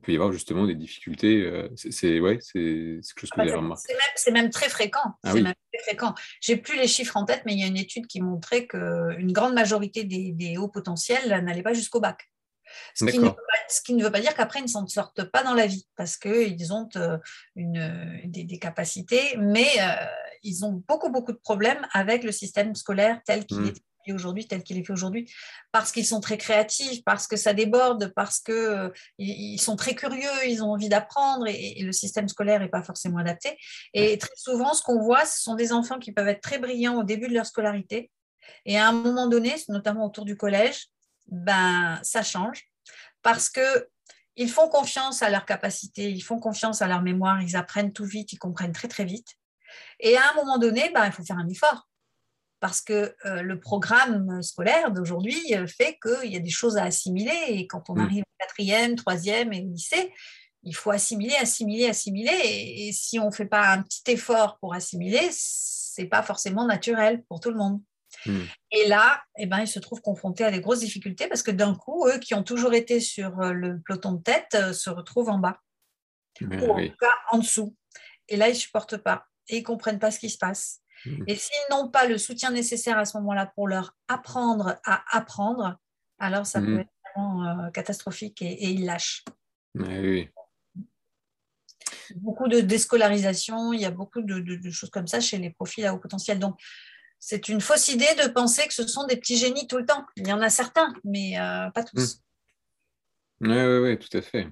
[0.03, 1.43] peut y avoir justement des difficultés.
[1.43, 3.75] Euh, c'est ouais, quelque chose que ah bah,
[4.17, 5.15] C'est même, très fréquent.
[5.23, 5.33] Ah
[5.83, 6.15] fréquent.
[6.41, 9.33] J'ai plus les chiffres en tête, mais il y a une étude qui montrait qu'une
[9.33, 12.31] grande majorité des, hauts potentiels n'allaient pas jusqu'au bac.
[12.95, 15.87] Ce qui, ne veut pas dire qu'après, ils ne s'en sortent pas dans la vie,
[15.97, 17.19] parce qu'ils ont euh,
[17.55, 19.69] une, des, capacités, mais
[20.43, 23.69] ils ont beaucoup, beaucoup de problèmes avec le système scolaire tel qu'il mmh.
[23.69, 23.83] est
[24.13, 25.33] aujourd'hui, tel qu'il est fait aujourd'hui,
[25.73, 29.95] parce qu'ils sont très créatifs, parce que ça déborde, parce qu'ils euh, ils sont très
[29.95, 33.59] curieux, ils ont envie d'apprendre et, le système scolaire n'est pas forcément adapté.
[33.93, 36.97] Et très souvent, ce qu'on voit, ce sont des enfants qui peuvent être très brillants
[36.97, 38.11] au début de leur scolarité.
[38.65, 40.87] Et à un moment donné, notamment autour du collège,
[41.27, 42.65] ben, ça change
[43.23, 43.89] parce que
[44.37, 48.05] ils font confiance à leur capacité, ils font confiance à leur mémoire, ils apprennent tout
[48.05, 49.29] vite, ils comprennent très très vite.
[50.01, 51.89] Et à un moment donné, ben, il faut faire un effort
[52.65, 56.85] parce que euh, le programme scolaire d'aujourd'hui euh, fait qu'il y a des choses à
[56.85, 58.01] assimiler et quand on mm.
[58.01, 60.15] arrive au quatrième, troisième et au lycée,
[60.63, 64.73] il faut assimiler, assimiler, assimiler et, si on ne fait pas un petit effort pour
[64.73, 67.83] assimiler, c'est pas forcément naturel pour tout le monde.
[68.25, 68.45] Mm.
[68.71, 71.75] Et là, eh ben, ils se trouvent confrontés à des grosses difficultés parce que d'un
[71.75, 75.39] coup, eux qui ont toujours été sur euh, le peloton de tête se retrouvent en
[75.39, 75.61] bas,
[76.41, 77.77] ou en tout cas en dessous.
[78.29, 80.81] Et là, ils ne supportent pas et ils ne comprennent pas ce qui se passe.
[81.07, 81.25] Mm.
[81.27, 85.79] Et s'ils n'ont pas le soutien nécessaire à ce moment-là pour leur apprendre à apprendre,
[86.19, 86.81] alors ça peut mm.
[86.81, 89.25] être vraiment euh, catastrophique et, ils lâchent.
[89.75, 90.29] oui.
[92.17, 95.95] Beaucoup de déscolarisation, il y a beaucoup de, choses comme ça chez les profils à
[95.95, 96.39] haut potentiel.
[96.39, 96.59] Donc,
[97.19, 100.05] c'est une fausse idée de penser que ce sont des petits génies tout le temps.
[100.17, 102.21] Il y en a certains, mais euh, pas tous.
[103.41, 104.49] Oui, oui, oui, tout à fait.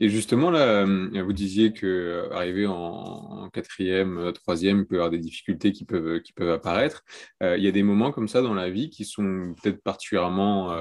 [0.00, 4.96] Et justement, là, euh, vous disiez que euh, arriver en, quatrième, euh, troisième, il peut
[4.96, 7.04] y avoir des difficultés qui peuvent, qui peuvent apparaître.
[7.40, 10.76] il y a des moments comme ça dans la vie qui sont peut-être particulièrement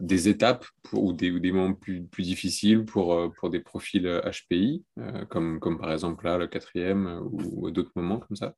[0.00, 4.84] des étapes ou, des, des, moments plus, plus difficiles pour, pour des profils HPI,
[5.28, 8.54] comme, comme par exemple là, le quatrième ou, d'autres moments comme ça?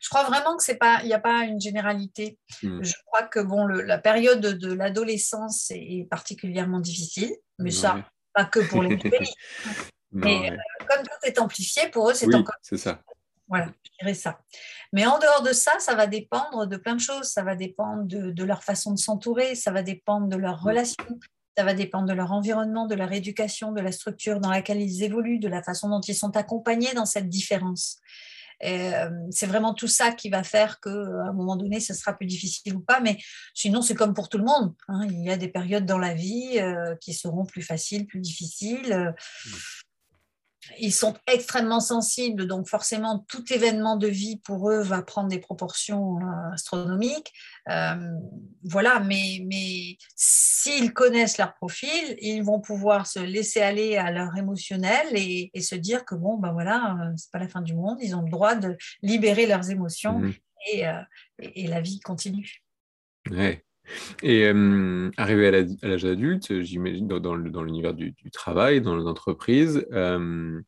[0.00, 2.38] Je crois vraiment que c'est pas, il n'y a pas une généralité.
[2.62, 2.82] Hmm.
[2.82, 8.04] Je crois que bon, la période de l'adolescence est particulièrement difficile, mais ça,
[8.34, 9.32] pas que pour les pays.
[10.12, 10.56] Mais euh,
[10.88, 12.54] comme tout est amplifié, pour eux, c'est encore.
[12.62, 13.00] C'est ça.
[13.48, 14.38] Voilà, je dirais ça.
[14.92, 17.26] Mais en dehors de ça, ça va dépendre de plein de choses.
[17.26, 21.18] Ça va dépendre de, leur façon de s'entourer, ça va dépendre de leurs relations,
[21.56, 25.02] ça va dépendre de leur environnement, de leur éducation, de la structure dans laquelle ils
[25.02, 27.98] évoluent, de la façon dont ils sont accompagnés dans cette différence.
[28.64, 32.26] Euh, c'est vraiment tout ça qui va faire qu'à un moment donné, ce sera plus
[32.26, 33.00] difficile ou pas.
[33.00, 33.18] Mais
[33.54, 34.74] sinon, c'est comme pour tout le monde.
[34.88, 35.06] Hein.
[35.10, 39.14] Il y a des périodes dans la vie euh, qui seront plus faciles, plus difficiles.
[40.78, 45.38] Ils sont extrêmement sensibles, donc forcément tout événement de vie pour eux va prendre des
[45.38, 47.32] proportions euh, astronomiques.
[47.68, 48.12] Euh,
[48.64, 54.36] voilà, mais, mais s'ils connaissent leur profil, ils vont pouvoir se laisser aller à leur
[54.36, 57.98] émotionnel et, se dire que bon, ben voilà, euh, c'est pas la fin du monde,
[58.02, 60.32] ils ont le droit de libérer leurs émotions mmh.
[60.72, 60.84] et,
[61.38, 62.62] et, la vie continue.
[63.30, 63.64] Ouais.
[64.22, 65.48] Et euh, arrivé
[65.82, 70.60] à l'âge adulte, j'imagine, dans, l'univers du, du, travail, dans les entreprises, euh,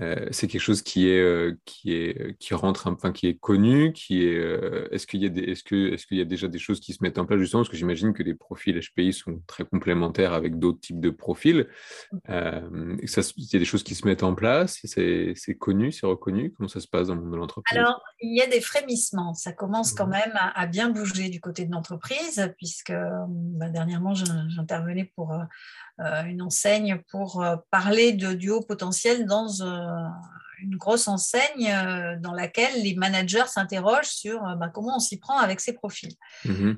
[0.00, 3.92] euh, c'est quelque chose qui est, euh, qui est, qui rentre, enfin, qui est connu,
[3.92, 4.38] qui est.
[4.38, 6.80] Euh, est-ce qu'il y a des, est-ce que, est-ce qu'il y a déjà des choses
[6.80, 7.62] qui se mettent en place justement?
[7.62, 11.66] Parce que j'imagine que les profils HPI sont très complémentaires avec d'autres types de profils.
[12.28, 16.52] il y a des choses qui se mettent en place, c'est, c'est connu, c'est reconnu?
[16.52, 17.76] Comment ça se passe dans le monde de l'entreprise?
[17.76, 19.34] Alors, il y a des frémissements.
[19.34, 20.10] Ça commence quand mmh.
[20.10, 25.34] même à, bien bouger du côté de l'entreprise, puisque bah, dernièrement j'intervenais pour
[26.00, 29.89] euh, une enseigne pour euh, parler de, du haut potentiel dans euh,
[30.62, 35.60] une grosse enseigne dans laquelle les managers s'interrogent sur bah, comment on s'y prend avec
[35.60, 36.14] ces profils.
[36.44, 36.72] Mmh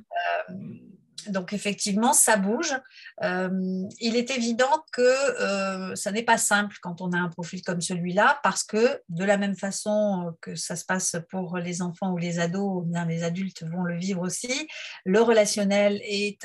[1.28, 2.74] donc effectivement, ça bouge.
[3.20, 8.40] il est évident que ça n'est pas simple quand on a un profil comme celui-là,
[8.42, 12.38] parce que de la même façon que ça se passe pour les enfants ou les
[12.38, 14.68] ados, bien les adultes vont le vivre aussi.
[15.04, 16.44] Le relationnel est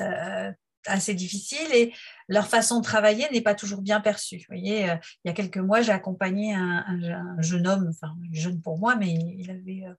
[0.86, 1.92] assez difficile et
[2.28, 4.38] leur façon de travailler n'est pas toujours bien perçue.
[4.38, 6.84] Vous voyez, euh, il y a quelques mois, j'ai accompagné un,
[7.40, 9.94] jeune homme, enfin jeune pour moi, mais il avait euh,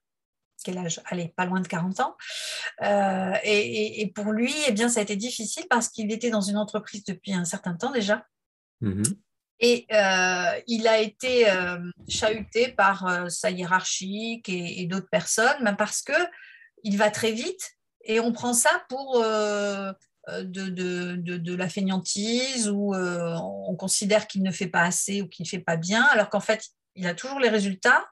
[0.64, 1.00] quel âge?
[1.06, 2.16] Allez, pas loin de 40 ans.
[2.82, 6.56] Euh, et, pour lui, eh bien, ça a été difficile parce qu'il était dans une
[6.56, 8.24] entreprise depuis un certain temps déjà.
[8.80, 9.02] Mmh
[9.62, 9.86] et
[10.68, 11.44] il a été
[12.08, 16.14] chahuté par sa hiérarchie et, et d'autres personnes, même parce que
[16.82, 19.22] il va très vite et on prend ça pour
[20.32, 23.34] euh, de, de, la fainéantise ou euh,
[23.66, 26.40] on considère qu'il ne fait pas assez ou qu'il ne fait pas bien, alors qu'en
[26.40, 26.64] fait,
[26.94, 28.06] il a toujours les résultats,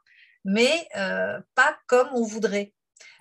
[0.45, 2.75] mais euh, pas comme on voudrait.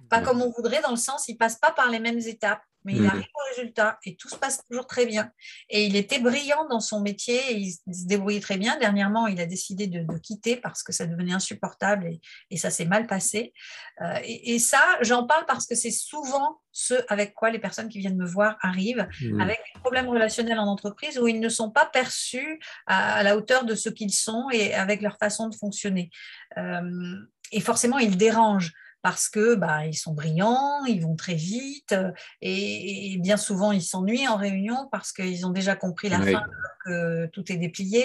[0.09, 2.93] Pas comme on voudrait dans le sens, il passe pas par les mêmes étapes mais
[2.93, 5.29] il arrive au résultat et tout se passe toujours très bien.
[5.69, 8.77] Et il était brillant dans son métier, il se débrouillait très bien.
[8.77, 12.09] Dernièrement, il a décidé de, quitter parce que ça devenait insupportable
[12.49, 13.53] et, ça s'est mal passé.
[14.01, 17.99] Euh, et, ça, j'en parle parce que c'est souvent ce avec quoi les personnes qui
[17.99, 19.41] viennent me voir arrivent, mmh.
[19.41, 23.65] avec des problèmes relationnels en entreprise où ils ne sont pas perçus à, la hauteur
[23.65, 26.09] de ce qu'ils sont et avec leur façon de fonctionner.
[26.57, 27.17] Euh,
[27.51, 28.73] et forcément, ils dérangent
[29.07, 33.81] parce que bah, ils sont brillants, ils vont très vite euh, et, bien souvent ils
[33.81, 36.43] s'ennuient en réunion parce qu'ils ont déjà compris la fin
[36.83, 38.03] que tout est déplié.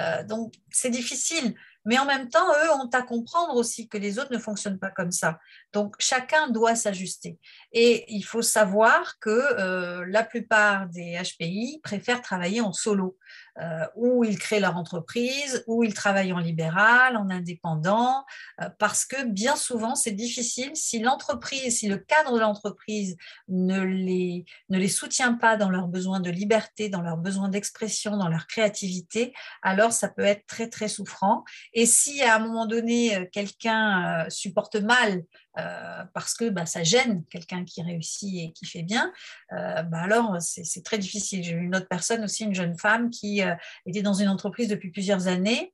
[0.00, 1.54] Euh, donc c'est difficile.
[1.84, 4.90] Mais en même temps, eux ont à comprendre aussi que les autres ne fonctionnent pas
[4.90, 5.40] comme ça.
[5.72, 7.40] Donc, chacun doit s'ajuster.
[7.72, 13.18] Et il faut savoir que euh, la plupart des HPI préfèrent travailler en solo.
[13.60, 18.24] Euh, où ils créent leur entreprise, où ils travaillent en libéral, en indépendant,
[18.62, 23.14] euh, parce que bien souvent, c'est difficile si l'entreprise, si le cadre de l'entreprise
[23.48, 28.16] ne les, ne les soutient pas dans leurs besoins de liberté, dans leurs besoins d'expression,
[28.16, 31.44] dans leur créativité, alors ça peut être très, très souffrant.
[31.74, 35.24] Et si à un moment donné, euh, quelqu'un supporte mal
[35.58, 39.12] euh, parce que bah, ça gêne quelqu'un qui réussit et qui fait bien,
[39.52, 41.44] euh, bah, alors c'est très difficile.
[41.44, 44.68] J'ai eu une autre personne aussi, une jeune femme qui euh, était dans une entreprise
[44.68, 45.72] depuis plusieurs années.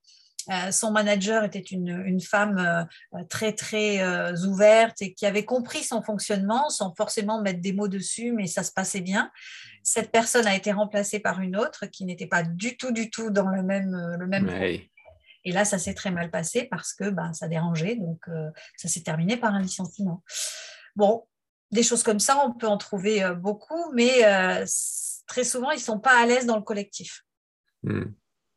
[0.72, 2.88] son manager était une, femme
[3.28, 4.00] très très
[4.46, 8.62] ouverte et qui avait compris son fonctionnement sans forcément mettre des mots dessus, mais ça
[8.62, 9.30] se passait bien.
[9.82, 13.30] Cette personne a été remplacée par une autre qui n'était pas du tout du tout
[13.30, 14.48] dans le même le même
[15.44, 18.88] et là, ça s'est très mal passé parce que ben, ça dérangeait, donc euh, ça
[18.88, 20.22] s'est terminé par un licenciement.
[20.96, 21.26] Bon,
[21.70, 24.64] des choses comme ça, on peut en trouver euh, beaucoup, mais euh,
[25.26, 27.22] très souvent, ils ne sont pas à l'aise dans le collectif.
[27.82, 28.06] Hmm.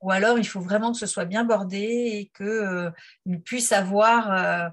[0.01, 4.71] Ou alors, il faut vraiment que ce soit bien bordé et qu'ils puissent avoir,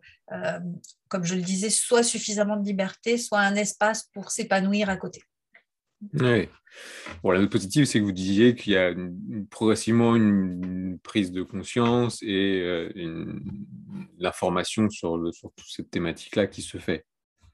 [1.09, 5.23] comme je le disais, soit suffisamment de liberté, soit un espace pour s'épanouir à côté.
[6.15, 6.49] Oui.
[7.23, 8.95] Bon, la note positive, c'est que vous disiez qu'il y a
[9.51, 13.33] progressivement une, prise de conscience et euh,
[14.19, 17.07] l'information sur, sur toute cette thématique-là qui se fait.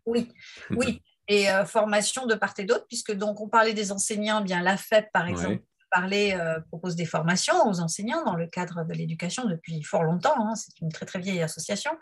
[0.07, 0.28] Oui,
[0.70, 1.01] oui.
[1.28, 4.76] Et euh, formation de part et d'autre, puisque donc on parlait des enseignants, bien la
[4.76, 5.62] FEP par exemple,
[5.97, 10.34] euh, propose des formations aux enseignants dans le cadre de l'éducation depuis fort longtemps.
[10.38, 11.92] Hein, c'est une très très vieille association.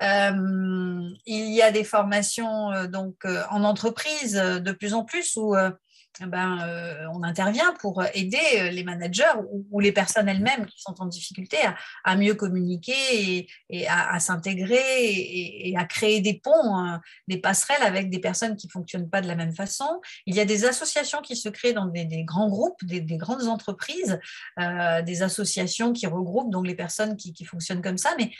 [0.00, 5.54] il y a des formations donc en entreprise de plus en plus où
[6.20, 9.32] ben, euh, on intervient pour aider euh, les managers
[9.70, 11.56] ou, les personnes elles-mêmes qui sont en difficulté
[12.04, 18.10] à, mieux communiquer et, à, s'intégrer et, à créer des ponts, hein, des passerelles avec
[18.10, 20.00] des personnes qui ne fonctionnent pas de la même façon.
[20.26, 24.20] Il y a des associations qui se créent dans des, grands groupes, des, grandes entreprises,
[24.60, 28.14] euh, des associations qui regroupent donc les personnes qui, fonctionnent comme ça.
[28.18, 28.30] Mais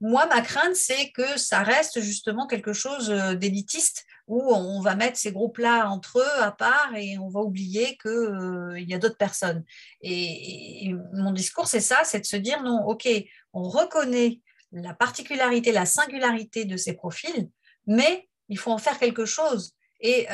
[0.00, 5.18] moi, ma crainte, c'est que ça reste justement quelque chose d'élitiste où on va mettre
[5.18, 9.16] ces groupes-là entre eux à part et on va oublier qu'il euh, y a d'autres
[9.16, 9.64] personnes.
[10.02, 13.08] Et, mon discours, c'est ça, c'est de se dire non, ok,
[13.52, 17.50] on reconnaît la particularité, la singularité de ces profils,
[17.88, 19.74] mais il faut en faire quelque chose.
[19.98, 20.28] Et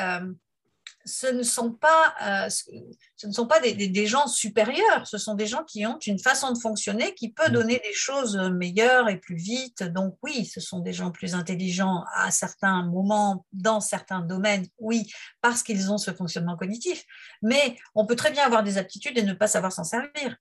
[1.06, 5.46] ce ne sont pas, euh, ce ne sont pas des, gens supérieurs, ce sont des
[5.46, 7.52] gens qui ont une façon de fonctionner qui peut mm.
[7.52, 9.84] donner des choses meilleures et plus vite.
[9.84, 15.06] Donc oui, ce sont des gens plus intelligents à certains moments, dans certains domaines, oui,
[15.40, 17.04] parce qu'ils ont ce fonctionnement cognitif.
[17.40, 20.36] Mais on peut très bien avoir des aptitudes et ne pas savoir s'en servir.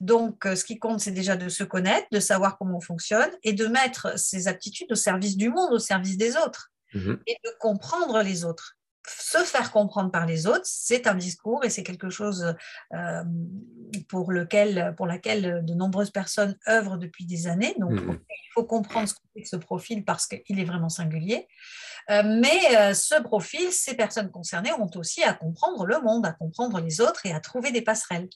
[0.00, 3.30] Donc, euh, ce qui compte, c'est déjà de se connaître, de savoir comment on fonctionne
[3.42, 7.18] et de mettre ces aptitudes au service du monde, au service des autres mm-hmm.
[7.26, 8.76] et de comprendre les autres
[9.06, 12.54] se faire comprendre par les autres, c'est un discours et c'est quelque chose
[12.94, 13.24] euh,
[14.08, 17.74] pour, lequel, pour laquelle de nombreuses personnes œuvrent depuis des années.
[17.78, 18.18] Donc, mmh.
[18.30, 21.48] il faut comprendre ce ce profil parce qu'il est vraiment singulier.
[22.10, 26.32] Euh, mais euh, ce profil, ces personnes concernées ont aussi à comprendre le monde, à
[26.32, 28.28] comprendre les autres et à trouver des passerelles.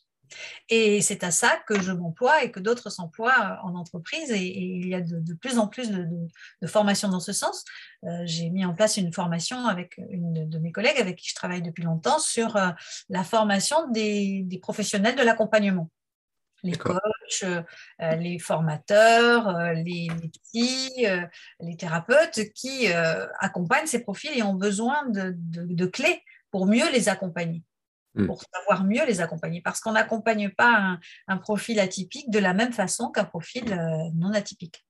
[0.69, 4.31] Et c'est à ça que je m'emploie et que d'autres s'emploient en entreprise.
[4.31, 7.65] Et, il y a de, plus en plus de, formations dans ce sens.
[8.05, 11.35] Euh, j'ai mis en place une formation avec une de mes collègues avec qui je
[11.35, 12.71] travaille depuis longtemps sur euh,
[13.09, 15.91] la formation des, professionnels de l'accompagnement.
[16.63, 17.01] Les coachs,
[17.45, 17.63] euh,
[18.17, 21.07] les formateurs, les, petits,
[21.61, 22.89] les thérapeutes qui
[23.39, 27.63] accompagnent ces profils et ont besoin de clés pour mieux les accompagner.
[28.17, 28.27] Mm.
[28.27, 29.61] pour savoir mieux les accompagner.
[29.61, 30.99] Parce qu'on n'accompagne pas
[31.29, 34.87] un, profil atypique de la même façon qu'un profil euh, non atypique.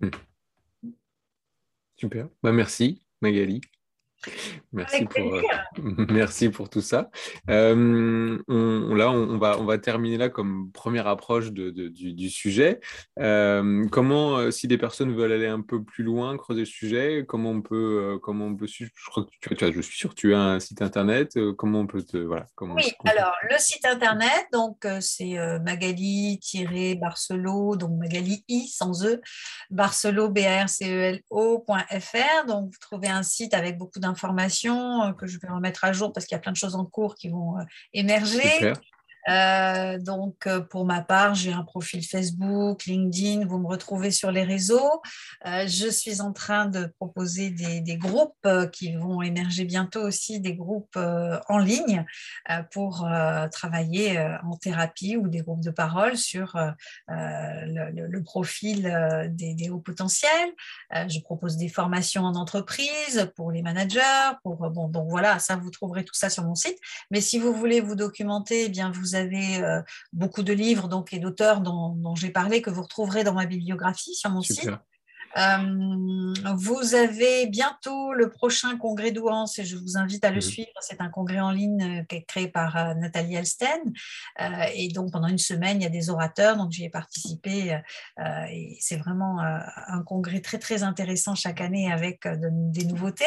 [0.00, 0.10] Mm.
[1.96, 2.28] Super.
[2.42, 3.60] Bah, merci, Magali.
[4.72, 5.42] Merci pour, euh,
[6.10, 7.10] merci pour tout ça.
[7.50, 12.80] Euh, on, là, on, va, on va terminer là comme première approche de, du, sujet.
[13.18, 17.50] Euh, comment, si des personnes veulent aller un peu plus loin, creuser le sujet, comment
[17.50, 20.34] on peut, comment on peut Je crois que tu, tu, je suis sûr que tu
[20.34, 21.38] as un site internet.
[21.56, 22.46] comment on peut te, voilà.
[22.54, 29.20] Comment, oui, alors le site internet, donc c'est Magali-Barcelo, donc Magali i sans e,
[29.70, 32.46] Barcelo b a r c e l o.fr.
[32.46, 34.13] Donc vous trouvez un site avec beaucoup d'informations
[35.04, 36.84] euh, que je vais remettre à jour parce qu'il y a plein de choses en
[36.84, 37.62] cours qui vont euh,
[37.92, 38.72] émerger.
[39.28, 44.30] Euh, donc, euh, pour ma part, j'ai un profil Facebook, LinkedIn, vous me retrouvez sur
[44.30, 45.02] les réseaux.
[45.46, 50.54] Euh, je suis en train de proposer des, groupes qui vont émerger bientôt aussi, des
[50.54, 50.98] groupes
[51.48, 52.04] en ligne
[52.72, 53.08] pour
[53.52, 56.58] travailler en thérapie ou des groupes de parole sur
[57.06, 58.82] le, profil
[59.30, 60.50] des, des, hauts potentiels.
[60.92, 64.32] je propose des formations en entreprise pour les managers.
[64.42, 66.78] Pour, bon, donc voilà, ça, vous trouverez tout ça sur mon site.
[67.12, 69.80] Mais si vous voulez vous documenter, eh bien vous vous avez euh,
[70.12, 73.46] beaucoup de livres donc, et d'auteurs dont, dont j'ai parlé que vous retrouverez dans ma
[73.46, 74.68] bibliographie sur mon site.
[75.36, 80.70] Euh, vous avez bientôt le prochain congrès d'Ouance et je vous invite à le suivre.
[80.80, 83.92] C'est un congrès en ligne euh, qui est créé par euh, Nathalie Elsten.
[84.74, 86.56] et donc, pendant une semaine, il y a des orateurs.
[86.56, 87.80] Donc, j'y ai participé.
[88.50, 93.24] et c'est vraiment un congrès très, très intéressant chaque année avec des nouveautés.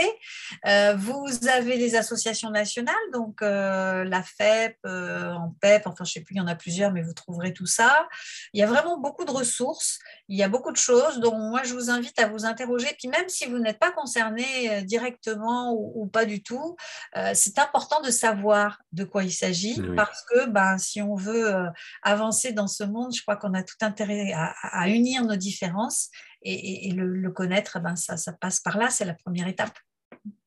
[0.96, 6.36] vous avez les associations nationales, donc la FEP, en PEP, enfin, je ne sais plus,
[6.36, 8.08] il y en a plusieurs, mais vous trouverez tout ça.
[8.54, 10.00] Il y a vraiment beaucoup de ressources.
[10.30, 12.88] Il y a beaucoup de choses dont moi, je vous invite à vous interroger.
[12.98, 16.76] Puis même si vous n'êtes pas concerné euh, directement ou, pas du tout,
[17.16, 21.54] euh, c'est important de savoir de quoi il s'agit parce que ben, si on veut
[21.54, 21.70] euh,
[22.04, 26.10] avancer dans ce monde, je crois qu'on a tout intérêt à, unir nos différences
[26.42, 29.78] et, le, connaître, ben, ça, ça passe par là, c'est la première étape.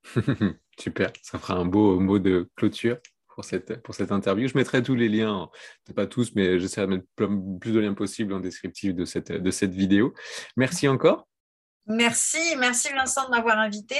[0.79, 2.99] Super, ça fera un beau mot de clôture
[3.41, 4.49] pour cette, pour cette interview.
[4.49, 5.49] Je mettrai tous les liens,
[5.97, 7.07] pas tous, mais j'essaierai de mettre
[7.59, 10.13] plus de liens possibles en descriptif de cette, de cette vidéo.
[10.59, 11.27] Merci encore.
[11.87, 13.97] Merci, merci Vincent de m'avoir invité.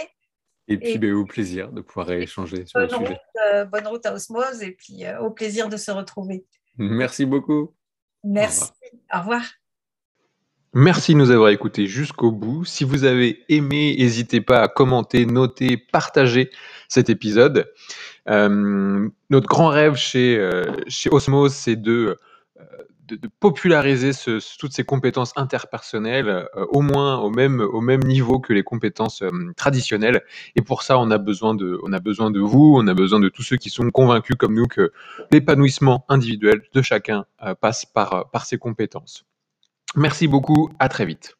[0.69, 3.19] Et puis, ben, au plaisir de pouvoir échanger sur le sujet.
[3.47, 6.45] Euh, bonne route à Osmose et puis euh, au plaisir de se retrouver.
[6.77, 7.75] Merci beaucoup.
[8.23, 8.71] Merci.
[9.15, 9.43] Au revoir.
[10.75, 12.67] Merci de nous avoir écoutés jusqu'au bout.
[12.67, 16.51] Si vous avez aimé, n'hésitez pas à commenter, noter, partager
[16.89, 17.73] cet épisode.
[18.29, 20.39] Euh, notre grand rêve chez,
[20.89, 22.17] chez Osmose, c'est de
[23.17, 24.11] de, populariser
[24.59, 29.23] toutes ces compétences interpersonnelles euh, au moins au même, au même niveau que les compétences
[29.23, 30.23] euh, traditionnelles.
[30.57, 33.21] Et pour ça, on a, besoin de, on a besoin de vous, on a besoin
[33.21, 34.93] de tous ceux qui sont convaincus comme nous que
[35.31, 39.25] l'épanouissement individuel de chacun euh, passe par, par ces compétences.
[39.97, 41.37] Merci beaucoup, à très vite.